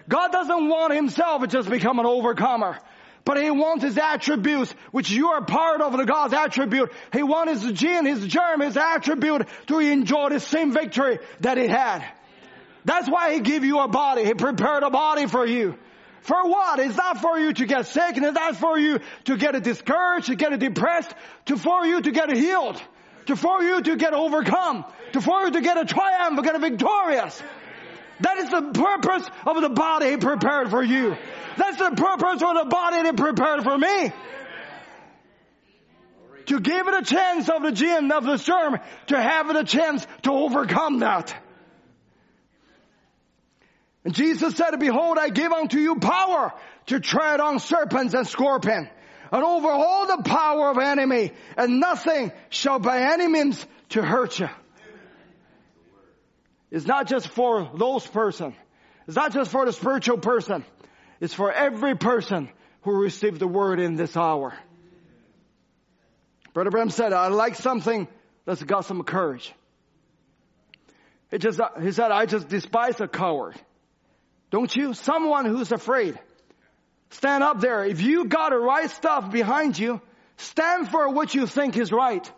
[0.07, 2.77] God doesn't want himself to just become an overcomer.
[3.23, 6.91] But he wants his attributes, which you are part of the God's attribute.
[7.13, 11.67] He wants his gene, his germ, his attribute to enjoy the same victory that he
[11.67, 12.03] had.
[12.83, 14.25] That's why he gave you a body.
[14.25, 15.77] He prepared a body for you.
[16.21, 16.79] For what?
[16.79, 20.27] It's not for you to get sick and it's not for you to get discouraged,
[20.27, 21.13] to get depressed,
[21.45, 22.81] to for you to get healed,
[23.27, 26.59] to for you to get overcome, to for you to get a triumph, get a
[26.59, 27.41] victorious.
[28.21, 31.15] That is the purpose of the body prepared for you.
[31.57, 34.11] That's the purpose of the body that prepared for me.
[36.47, 39.63] to give it a chance of the gin, of the storm, to have it a
[39.63, 41.33] chance to overcome that.
[44.03, 46.53] And Jesus said, behold, I give unto you power
[46.87, 48.89] to tread on serpents and scorpions
[49.31, 54.39] and over all the power of enemy and nothing shall by any means to hurt
[54.39, 54.49] you.
[56.69, 58.55] It's not just for those person.
[59.07, 60.65] It's not just for the spiritual person.
[61.19, 62.49] It's for every person
[62.81, 64.53] who received the word in this hour.
[66.53, 68.07] Brother Branham said, I like something
[68.45, 69.53] that's got some courage.
[71.29, 73.55] He just, he said, I just despise a coward.
[74.49, 74.93] Don't you?
[74.93, 76.19] Someone who's afraid.
[77.11, 77.85] Stand up there.
[77.85, 80.01] If you got the right stuff behind you,
[80.37, 82.29] stand for what you think is right.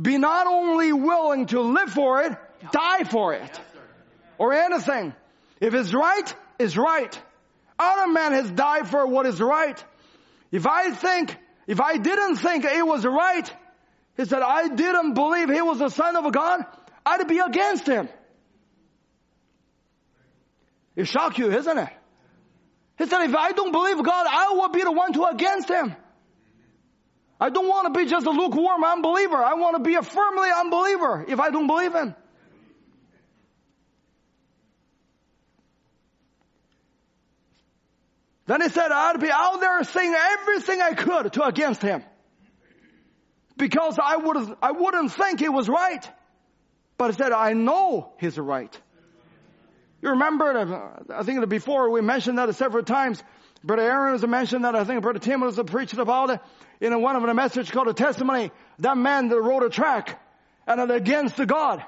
[0.00, 2.36] Be not only willing to live for it,
[2.72, 3.60] die for it.
[4.38, 5.14] Or anything.
[5.60, 7.20] If it's right, it's right.
[7.78, 9.82] Other man has died for what is right.
[10.52, 13.50] If I think, if I didn't think it was right,
[14.16, 16.64] he said, I didn't believe he was the son of God,
[17.04, 18.08] I'd be against him.
[20.94, 21.88] It shock you, isn't it?
[22.98, 25.94] He said, if I don't believe God, I will be the one to against him.
[27.38, 29.36] I don't want to be just a lukewarm unbeliever.
[29.36, 32.14] I want to be a firmly unbeliever if I don't believe him.
[38.46, 42.02] Then he said, I'd be out there saying everything I could to against him.
[43.58, 46.08] Because I would I wouldn't think he was right.
[46.96, 48.80] But he said, I know he's right.
[50.02, 53.22] You remember, uh, I think before we mentioned that several times.
[53.64, 54.76] Brother Aaron has mentioned that.
[54.76, 56.40] I think Brother Tim was preaching about it
[56.80, 58.52] in one of the message called a testimony.
[58.78, 60.20] That man that wrote a track
[60.66, 61.82] and against the God.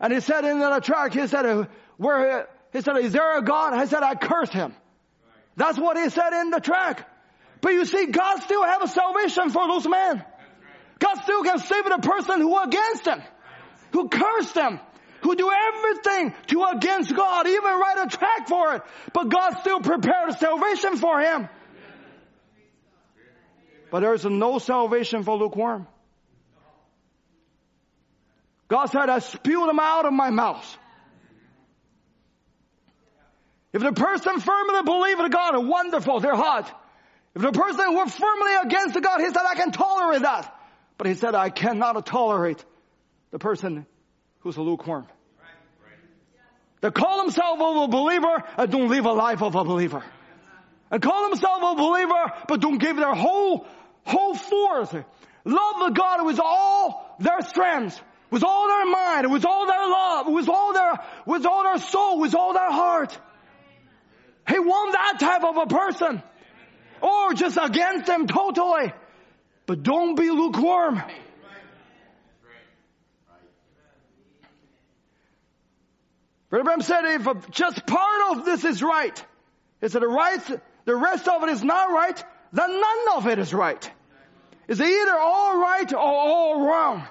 [0.00, 1.64] And he said in that track, he said, uh,
[1.96, 3.74] where, uh, he said, is there a God?
[3.74, 4.74] I said, I curse him.
[5.56, 7.08] That's what he said in the track.
[7.60, 10.24] But you see, God still have a salvation for those men.
[11.00, 13.22] God still can save the person who against him,
[13.92, 14.78] who cursed them,
[15.22, 18.82] who do everything to against God, even write a track for it.
[19.12, 21.48] But God still prepared salvation for him.
[23.90, 25.86] But there is no salvation for lukewarm.
[28.68, 30.78] God said, I spew them out of my mouth.
[33.72, 36.70] If the person firmly believes in God, wonderful, they're hot.
[37.34, 40.54] If the person were firmly against God, he said, I can tolerate that.
[40.96, 42.62] But he said, I cannot tolerate
[43.30, 43.86] the person
[44.40, 45.06] who's a lukewarm.
[46.80, 50.02] They call themselves a believer and don't live a life of a believer.
[50.90, 53.66] And call themselves a believer but don't give their whole,
[54.04, 54.92] whole force.
[55.44, 60.28] Love the God with all their strength, with all their mind, with all their love,
[60.28, 60.94] with all their,
[61.26, 63.18] with all their soul, with all their heart.
[64.48, 66.22] He want that type of a person.
[67.00, 68.92] Or just against them totally.
[69.66, 71.02] But don't be lukewarm.
[76.50, 79.24] Brother Branham said if just part of this is right,
[79.80, 83.52] is it right, the rest of it is not right, then none of it is
[83.52, 83.90] right.
[84.66, 87.06] Is it either all right or all wrong?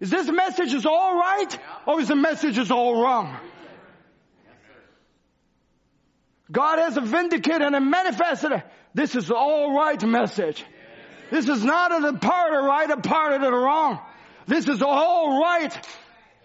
[0.00, 3.36] Is this message is all right or is the message is all wrong?
[6.50, 8.62] God has vindicated and manifested.
[8.94, 10.64] This is all right message.
[11.30, 13.98] This is not a part of right, a part of the wrong.
[14.46, 15.86] This is all right.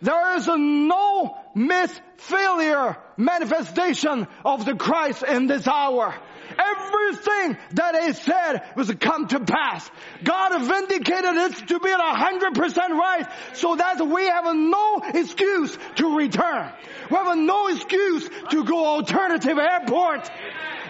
[0.04, 6.14] There is a no miss failure manifestation of the Christ in this hour.
[6.60, 9.90] Everything that he said was come to pass.
[10.22, 16.18] God vindicated it to be hundred percent right, so that we have no excuse to
[16.18, 16.70] return.
[17.10, 20.30] We have no excuse to go alternative airport.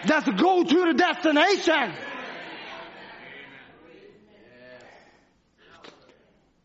[0.08, 1.94] Let's go to the destination.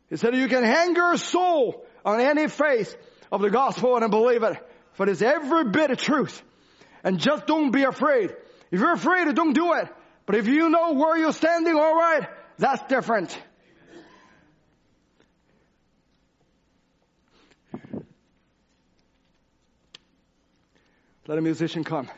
[0.09, 2.97] He said you can hang your soul on any face
[3.31, 4.57] of the gospel and believe it.
[4.95, 6.43] For it's every bit of truth.
[7.05, 8.35] And just don't be afraid.
[8.71, 9.89] If you're afraid, don't do it.
[10.25, 13.39] But if you know where you're standing, alright, that's different.
[21.27, 22.09] Let a musician come.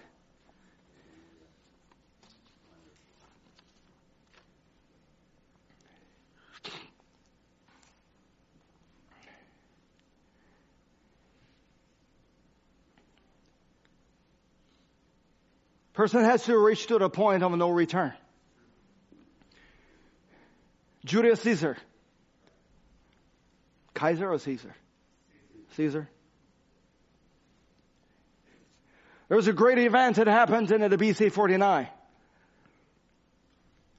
[16.00, 18.14] Person has to reach to the point of no return.
[21.04, 21.76] Julius Caesar.
[23.92, 24.74] Kaiser or Caesar?
[25.76, 26.08] Caesar.
[29.28, 31.86] There was a great event that happened in the BC 49.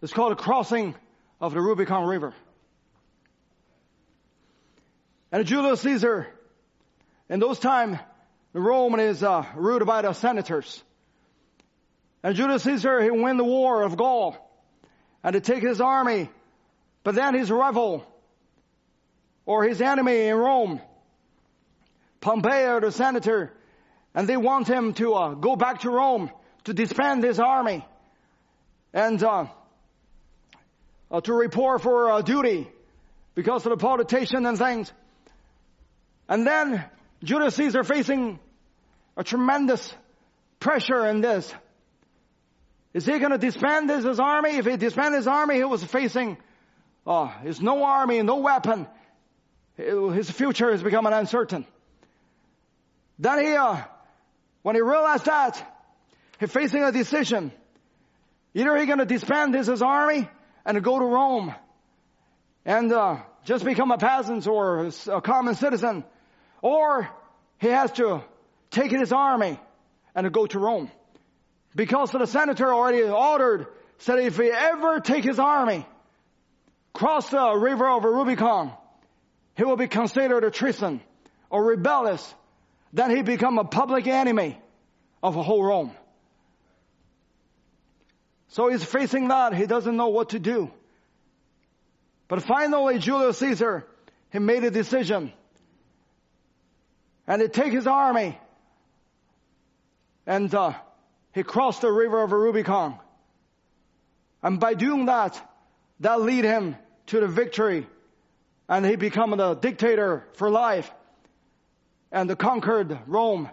[0.02, 0.96] It's called a crossing
[1.40, 2.34] of the Rubicon River.
[5.32, 6.26] And Julius Caesar,
[7.30, 8.00] in those times,
[8.54, 10.84] the Rome is uh, ruled by the senators.
[12.24, 14.38] And Julius Caesar, he win the war of Gaul
[15.24, 16.30] and to take his army,
[17.04, 18.06] but then his rival
[19.46, 20.82] or his enemy in Rome,
[22.20, 23.52] Pompey, the senator,
[24.14, 26.30] and they want him to uh, go back to Rome
[26.66, 27.86] to disband his army
[28.94, 29.46] and uh,
[31.10, 32.68] uh, to report for uh, duty
[33.34, 34.92] because of the politician and things.
[36.30, 36.86] And then
[37.24, 38.40] Julius Caesar facing
[39.18, 39.94] a tremendous
[40.60, 41.54] pressure in this.
[42.94, 44.58] Is he going to disband his, his, army?
[44.58, 46.38] If he disband his army, he was facing,
[47.08, 48.88] oh, there's no army, no weapon.
[49.78, 51.66] His future is becoming uncertain.
[53.18, 53.78] Then he, uh,
[54.62, 55.64] when he realized that,
[56.40, 57.52] he's facing a decision.
[58.54, 60.30] Either he's going to disband his, his army
[60.66, 61.56] and go to Rome
[62.66, 66.04] and uh, just become a peasant or a common citizen,
[66.62, 67.10] or
[67.60, 68.24] he has to
[68.70, 69.60] take his army
[70.14, 70.92] and go to Rome.
[71.76, 73.68] Because the senator already ordered,
[74.00, 75.86] said if he ever take his army,
[76.94, 78.74] cross the river of Rubicon,
[79.56, 81.02] he will be considered a treason
[81.50, 82.34] or rebellious.
[82.94, 84.60] Then he become a public enemy
[85.24, 85.92] of whole Rome.
[88.50, 89.54] So he's facing that.
[89.54, 90.72] He doesn't know what to do.
[92.28, 93.86] But finally, Julius Caesar,
[94.32, 95.32] he made a decision.
[97.28, 98.38] And he take his army
[100.26, 100.74] and uh,
[101.34, 102.98] he crossed the river of Rubicon.
[104.44, 105.40] And by doing that,
[106.00, 106.76] that lead him
[107.08, 107.88] to the victory.
[108.68, 110.92] And he become the dictator for life.
[112.12, 113.50] And the conquered Rome.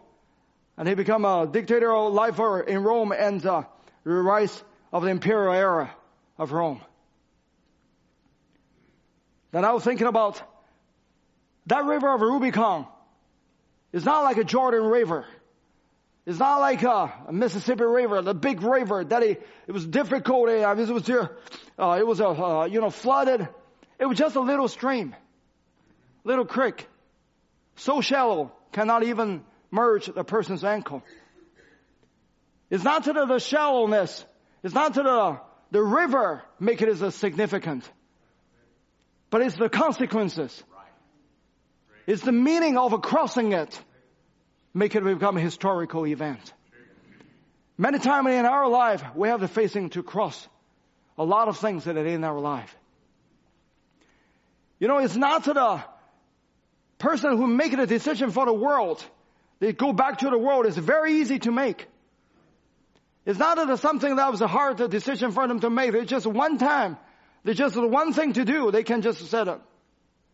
[0.77, 3.67] And he become a dictator of life in Rome and the
[4.05, 4.63] rise
[4.93, 5.95] of the imperial era
[6.39, 6.81] of Rome.
[9.51, 10.43] Then I was thinking about
[11.67, 12.87] that river of Rubicon
[13.93, 15.27] is not like a Jordan River.
[16.29, 20.51] It's not like a, a Mississippi River, the big river that it, it was difficult.
[20.51, 23.49] It was, uh, it was a, uh, you know, flooded.
[23.99, 25.17] It was just a little stream,
[26.25, 26.87] little creek,
[27.77, 31.03] so shallow, cannot even merge the person's ankle.
[32.69, 34.23] It's not to the, the shallowness.
[34.63, 37.91] It's not to the, the river make it as significant.
[39.31, 40.63] But it's the consequences.
[42.07, 43.83] It's the meaning of crossing it
[44.75, 46.53] make it become a historical event.
[47.77, 50.49] Many times in our life, we have the facing to cross
[51.17, 52.75] a lot of things that are in our life.
[54.81, 55.83] You know, it's not the
[56.99, 59.05] person who make a decision for the world.
[59.61, 60.67] They go back to the world.
[60.67, 61.87] It's very easy to make.
[63.27, 65.95] It's not that it's something that was a hard decision for them to make.
[65.95, 66.97] It's just one time.
[67.45, 68.71] There's just one thing to do.
[68.71, 69.45] They can just say,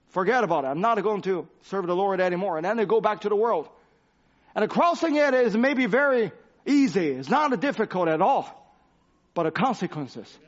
[0.09, 0.69] forget about it.
[0.69, 2.57] I'm not going to serve the Lord anymore.
[2.57, 3.69] And then they go back to the world.
[4.55, 6.33] And crossing it is maybe very
[6.67, 7.09] easy.
[7.09, 8.61] It's not difficult at all.
[9.35, 10.39] But the consequences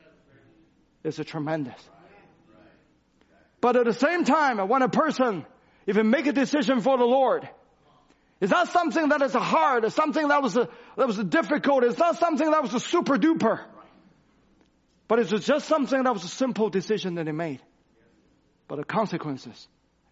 [1.03, 1.81] is tremendous.
[3.61, 5.45] But at the same time, when a person,
[5.87, 7.49] if he make a decision for the Lord,
[8.41, 11.99] it's not something that is hard, it's something that was a, that was difficult, it's
[11.99, 13.61] not something that was a super duper.
[15.09, 17.61] But it's just something that was a simple decision that he made.
[18.69, 19.69] But the consequences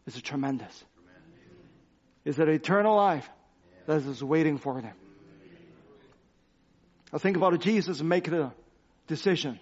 [0.07, 0.85] is tremendous.
[2.25, 3.29] Is it eternal life?
[3.86, 4.94] That is waiting for them.
[7.12, 8.52] I think about Jesus making a
[9.06, 9.61] decision.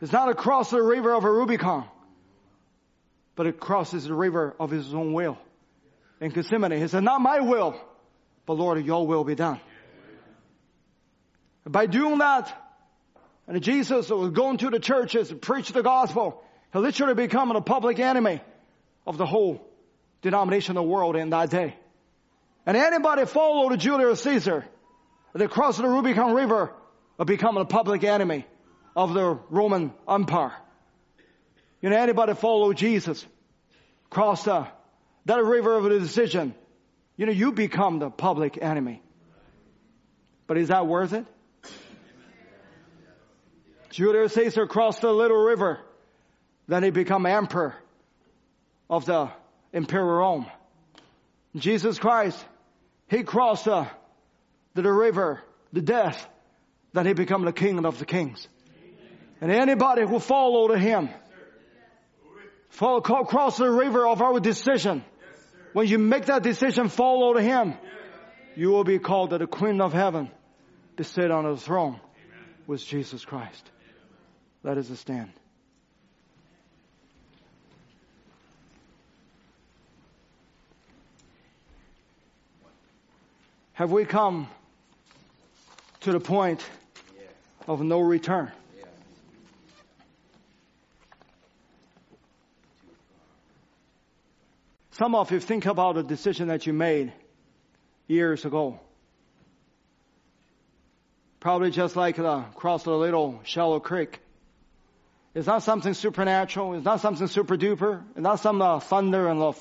[0.00, 1.86] It's not across the river of a Rubicon,
[3.34, 5.38] but it crosses the river of his own will.
[6.20, 7.80] In Gethsemane, he said, not my will,
[8.46, 9.60] but Lord, your will be done.
[11.64, 12.52] By doing that,
[13.46, 16.42] and Jesus was going to the churches, and preach the gospel,
[16.72, 18.40] he literally become a public enemy
[19.06, 19.64] of the whole
[20.22, 21.76] denominational world in that day.
[22.66, 24.66] And anybody followed Julius Caesar,
[25.34, 26.72] they crossed the Rubicon River,
[27.24, 28.44] become a public enemy
[28.96, 30.52] of the Roman Empire.
[31.80, 33.24] You know, anybody follow Jesus,
[34.10, 34.66] cross the,
[35.26, 36.54] that river of the decision,
[37.16, 39.02] you know, you become the public enemy.
[40.46, 41.24] But is that worth it?
[43.90, 45.78] Julius Caesar crossed the little river,
[46.66, 47.74] then he become emperor
[48.90, 49.30] of the
[49.72, 50.46] imperial Rome.
[51.54, 52.44] Jesus Christ
[53.08, 53.86] he crossed uh,
[54.74, 55.40] the, the river,
[55.72, 56.26] the death,
[56.92, 58.48] that he become the king of the kings.
[59.40, 61.10] And anybody who follow to him,
[62.70, 65.04] follow, cross the river of our decision.
[65.72, 67.74] When you make that decision, follow to him,
[68.54, 70.30] you will be called the queen of heaven
[70.96, 72.00] to sit on the throne
[72.66, 73.70] with Jesus Christ.
[74.62, 75.32] Let us stand.
[83.76, 84.48] Have we come
[86.00, 86.64] to the point
[87.68, 88.50] of no return?
[94.92, 97.12] Some of you think about the decision that you made
[98.06, 98.80] years ago.
[101.38, 104.20] Probably just like the cross the little shallow creek.
[105.34, 106.72] It's not something supernatural.
[106.76, 108.02] It's not something super duper.
[108.12, 109.54] It's not some uh, thunder and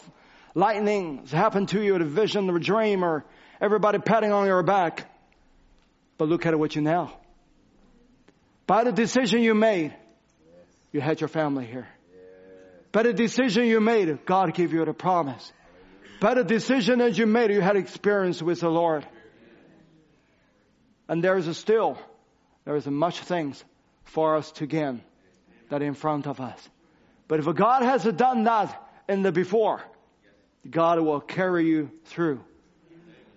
[0.54, 3.26] lightning has happened to you, a vision or a dream or
[3.62, 5.10] everybody patting on your back.
[6.18, 7.12] But look at what you now.
[8.68, 9.94] By the decision you made,
[10.92, 11.88] you had your family here.
[12.92, 15.52] By the decision you made, God gave you the promise.
[16.22, 19.06] By the decision that you made, you had experience with the Lord.
[21.08, 21.98] And there is still,
[22.64, 23.64] there is much things
[24.06, 25.02] for us to gain
[25.70, 26.70] that in front of us.
[27.28, 29.84] But if God has done that in the before,
[30.70, 32.42] God will carry you through.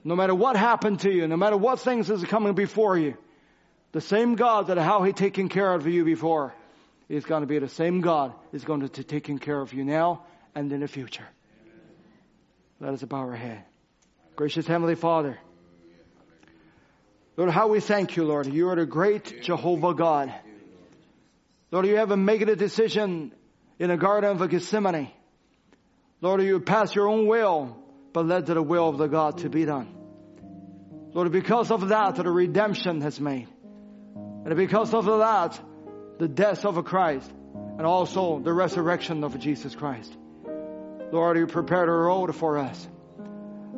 [0.05, 3.17] No matter what happened to you, no matter what things is coming before you,
[3.93, 6.55] the same God that how He taken care of you before
[7.09, 10.25] is going to be the same God is going to taking care of you now
[10.55, 11.27] and in the future.
[12.81, 13.65] Let us bow our head.
[14.37, 15.39] Gracious Heavenly Father,
[17.37, 18.47] Lord, how we thank you, Lord.
[18.47, 20.35] You are the great Jehovah God.
[21.71, 23.33] Lord, you haven't made a decision
[23.79, 25.11] in the Garden of Gethsemane.
[26.21, 27.77] Lord, you passed your own will,
[28.13, 29.95] but led to the will of the God to be done.
[31.13, 33.49] Lord, because of that, the redemption has made.
[34.45, 35.61] And because of that,
[36.19, 37.31] the death of Christ
[37.79, 40.17] and also the resurrection of Jesus Christ.
[41.13, 42.89] Lord, you prepared a road for us.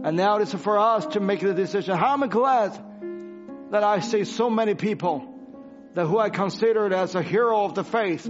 [0.02, 1.96] And now it is for us to make the decision.
[1.96, 2.72] How am I glad
[3.70, 5.26] that I see so many people
[5.94, 8.28] that who I considered as a hero of the faith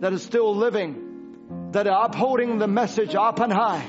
[0.00, 3.86] that is still living, that are upholding the message up and high,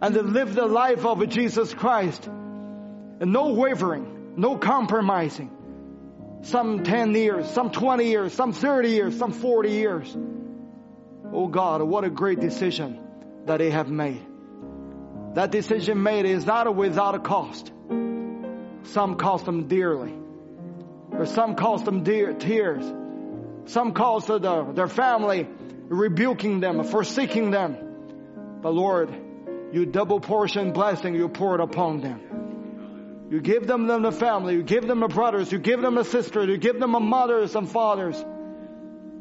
[0.00, 5.50] and that live the life of Jesus Christ, and no wavering, no compromising.
[6.42, 10.16] Some 10 years, some 20 years, some 30 years, some 40 years.
[11.32, 13.00] Oh God, what a great decision
[13.46, 14.24] that they have made.
[15.34, 17.72] That decision made is not without a cost.
[18.84, 20.14] Some cost them dearly.
[21.10, 22.84] Or some cost them dear, tears.
[23.66, 25.48] Some cost the, their family
[25.88, 27.76] rebuking them, forsaking them.
[28.62, 29.14] But Lord,
[29.72, 33.26] you double portion blessing you poured upon them.
[33.30, 36.04] You give them, them the family, you give them the brothers, you give them a
[36.04, 38.24] sister, you give them a mothers and fathers.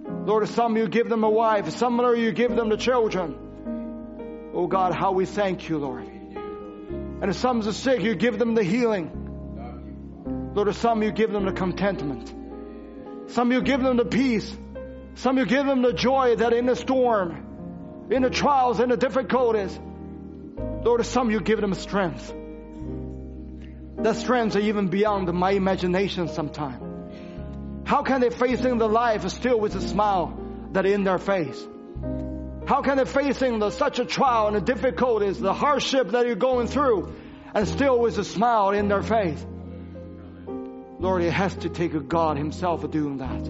[0.08, 4.52] Lord, some you give them a wife, some you give them the children.
[4.54, 6.06] Oh God, how we thank you, Lord.
[6.06, 10.52] And if some are sick, you give them the healing.
[10.54, 12.34] Lord, some you give them the contentment.
[13.32, 14.56] Some you give them the peace.
[15.16, 18.98] Some you give them the joy that in the storm, in the trials, in the
[18.98, 19.80] difficulties,
[20.86, 22.32] Lord, some you give them strength.
[23.98, 27.88] That strength are even beyond my imagination sometimes.
[27.88, 30.40] How can they facing the life still with a smile
[30.74, 31.68] that in their face?
[32.68, 36.36] How can they facing the, such a trial and the difficulties, the hardship that you're
[36.36, 37.16] going through,
[37.56, 39.44] and still with a smile in their face?
[41.00, 43.50] Lord, it has to take a God Himself doing that.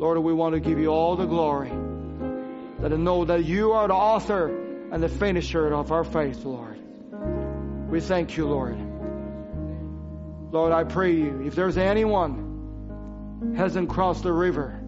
[0.00, 1.70] Lord, we want to give you all the glory.
[2.80, 4.61] That I know that you are the author
[4.92, 6.78] and the finisher of our faith, Lord.
[7.90, 8.76] We thank you, Lord.
[10.52, 14.78] Lord, I pray you, if there's anyone hasn't crossed the river,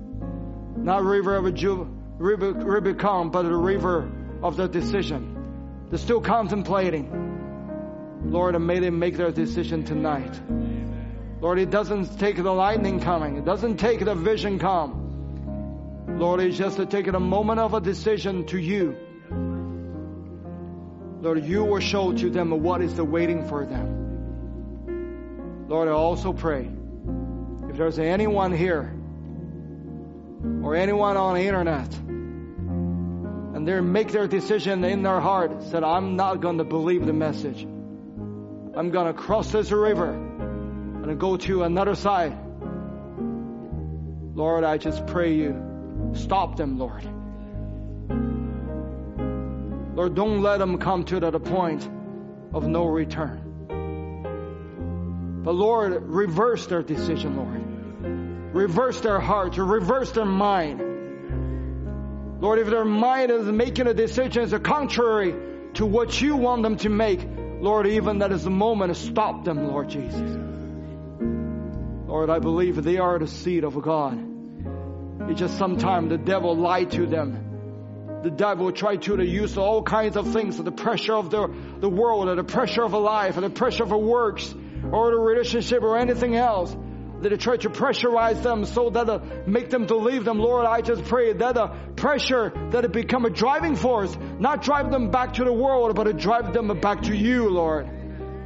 [0.77, 4.13] not river of a Ju- river, Rubicon, but the river
[4.43, 7.09] of the decision, they're still contemplating.
[8.27, 10.39] Lord, and may they make their decision tonight.
[11.41, 13.39] Lord, it doesn't take the lightning coming.
[13.39, 15.01] It doesn't take the vision come.
[16.19, 18.99] Lord, it's just to take a moment of a decision to you.
[21.25, 25.65] Lord, you will show to them what is the waiting for them.
[25.69, 26.69] Lord, I also pray
[27.71, 28.93] if there's anyone here
[30.63, 36.17] or anyone on the internet and they make their decision in their heart said, I'm
[36.17, 37.63] not going to believe the message.
[37.63, 42.37] I'm going to cross this river and go to another side.
[44.35, 47.03] Lord, I just pray you stop them, Lord.
[49.95, 51.89] Lord, don't let them come to the point
[52.53, 53.41] of no return.
[55.45, 58.55] But Lord, reverse their decision, Lord.
[58.55, 60.81] Reverse their heart, reverse their mind.
[62.41, 65.35] Lord, if their mind is making a decision that's contrary
[65.75, 67.21] to what you want them to make,
[67.61, 70.39] Lord, even that is the moment, to stop them, Lord Jesus.
[72.07, 74.19] Lord, I believe they are the seed of God.
[75.29, 77.54] It's just sometimes the devil lied to them.
[78.25, 81.47] The devil will try to, use all kinds of things, the pressure of the,
[81.81, 84.55] the world, or the pressure of a life, or the pressure of a works,
[84.91, 86.75] or the relationship, or anything else.
[87.21, 90.39] That they try to pressurize them so that uh, make them to leave them.
[90.39, 94.91] Lord, I just pray that the pressure that it become a driving force, not drive
[94.91, 97.89] them back to the world, but to drive them back to you, Lord,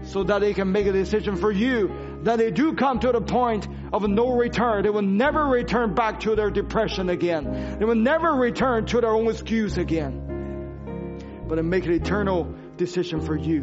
[0.02, 3.20] so that they can make a decision for you that they do come to the
[3.20, 4.82] point of no return.
[4.82, 7.78] They will never return back to their depression again.
[7.78, 11.44] They will never return to their own excuse again.
[11.48, 13.62] But to make an eternal decision for you.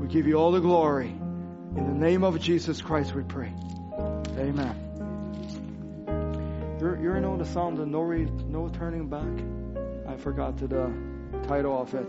[0.00, 1.08] We give you all the glory.
[1.08, 3.52] In the name of Jesus Christ we pray.
[4.38, 4.82] Amen.
[6.80, 9.26] You're, you know the song, the no, re, no Turning Back?
[10.06, 10.92] I forgot the
[11.48, 12.08] title of it.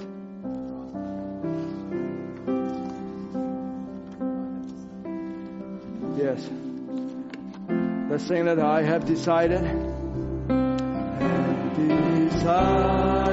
[6.18, 6.50] Yes.
[8.10, 9.60] Let's sing that I have decided.
[9.60, 9.76] Have
[11.76, 13.28] decided.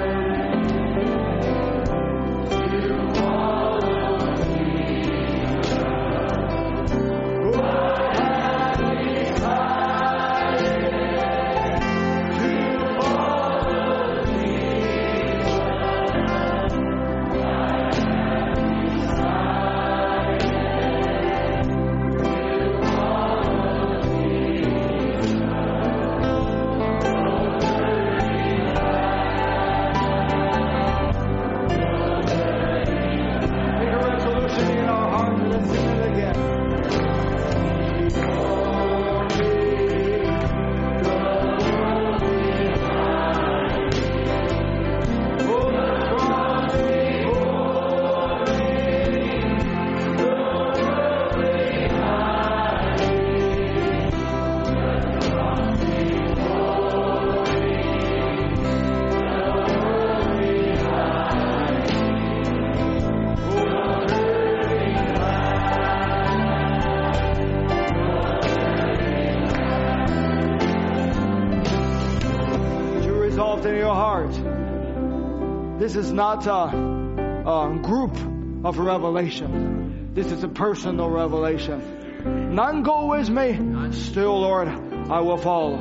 [76.43, 78.16] Not a, a group
[78.65, 80.11] of revelation.
[80.15, 82.55] This is a personal revelation.
[82.55, 83.93] None go with me.
[83.93, 85.77] Still, Lord, I will follow.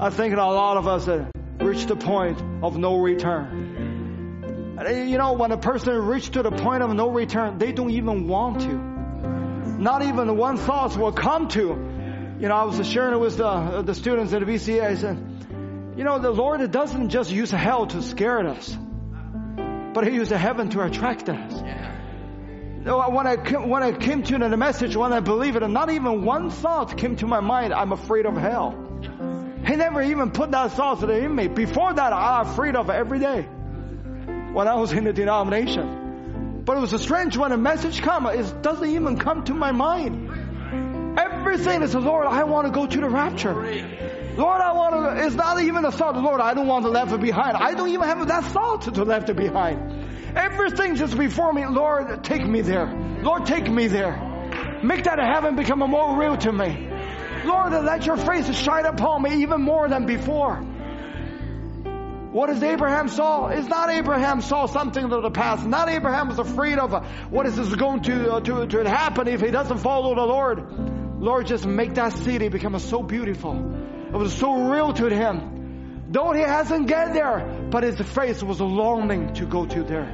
[0.00, 1.30] I think a lot of us have
[1.60, 4.76] reached the point of no return.
[4.78, 7.90] Uh, you know, when a person reaches to the point of no return, they don't
[7.90, 8.72] even want to.
[8.72, 11.60] Not even one thought will come to.
[12.40, 14.84] You know, I was sharing it with the, the students at the BCA.
[14.84, 15.18] I said,
[15.96, 18.76] you know, the Lord doesn't just use hell to scare us
[19.94, 21.62] but He used heaven to attract us.
[21.62, 21.92] Yeah.
[22.84, 26.50] When I, when I came to the message, when I believe it, not even one
[26.50, 28.78] thought came to my mind, I'm afraid of hell.
[29.66, 31.48] He never even put that thought in me.
[31.48, 33.42] Before that, I'm afraid of every day
[34.52, 36.62] when I was in the denomination.
[36.66, 41.18] But it was strange when a message come, it doesn't even come to my mind.
[41.18, 43.54] Everything is, the Lord, I want to go to the rapture.
[44.36, 47.18] Lord, I want to, it's not even a thought, Lord, I don't want to left
[47.20, 47.56] behind.
[47.56, 50.36] I don't even have that thought to left it behind.
[50.36, 52.86] Everything just before me, Lord, take me there.
[53.22, 54.80] Lord, take me there.
[54.82, 56.90] Make that heaven become more real to me.
[57.44, 60.56] Lord, let your face shine upon me even more than before.
[62.32, 63.46] What is Abraham saw?
[63.46, 65.64] It's not Abraham saw something of the past.
[65.64, 66.92] Not Abraham was afraid of
[67.30, 71.20] what is going to, uh, to, to happen if he doesn't follow the Lord.
[71.20, 73.54] Lord, just make that city become so beautiful.
[74.14, 76.04] It was so real to him.
[76.08, 80.08] Though he hasn't get there, but his face was longing to go to there.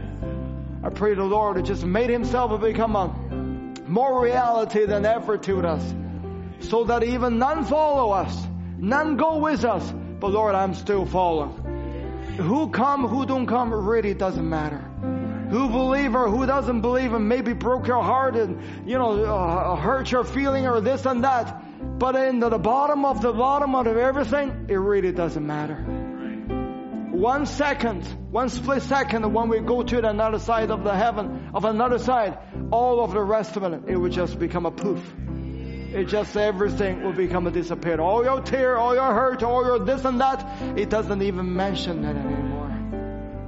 [0.83, 3.09] I pray the Lord to just made himself become a
[3.87, 5.95] more reality than ever to us.
[6.61, 8.35] So that even none follow us,
[8.79, 11.53] none go with us, but Lord, I'm still following.
[12.39, 14.83] Who come, who don't come, really doesn't matter
[15.51, 19.75] who believe or who doesn't believe and maybe broke your heart and, you know, uh,
[19.75, 21.65] hurt your feeling or this and that.
[21.81, 25.77] But in the bottom of the bottom of everything, it really doesn't matter.
[27.13, 31.51] One second, one split second when we go to the another side of the heaven,
[31.53, 32.39] of another side,
[32.71, 35.03] all of the rest of it, it will just become a poof.
[35.93, 38.01] It just everything will become a disappear.
[38.01, 42.03] All your tear, all your hurt, all your this and that, it doesn't even mention
[42.03, 42.69] that anymore.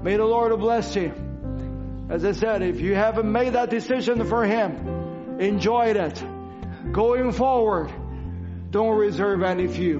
[0.02, 1.12] May the Lord bless you.
[2.10, 6.24] As I said, if you haven't made that decision for Him, enjoy it.
[6.92, 7.90] Going forward,
[8.72, 9.98] don't reserve any few.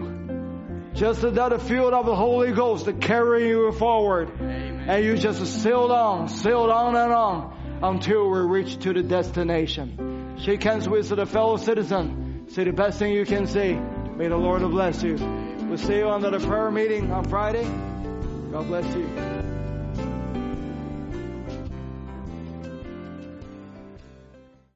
[0.95, 4.31] Just another field of the Holy Ghost to carry you forward.
[4.41, 4.87] Amen.
[4.89, 10.39] And you just sail on, sail on and on until we reach to the destination.
[10.39, 12.47] Shake hands with the fellow citizen.
[12.49, 13.75] Say the best thing you can say.
[13.75, 15.17] May the Lord bless you.
[15.69, 17.65] We'll see you on the prayer meeting on Friday.
[18.51, 19.52] God bless you.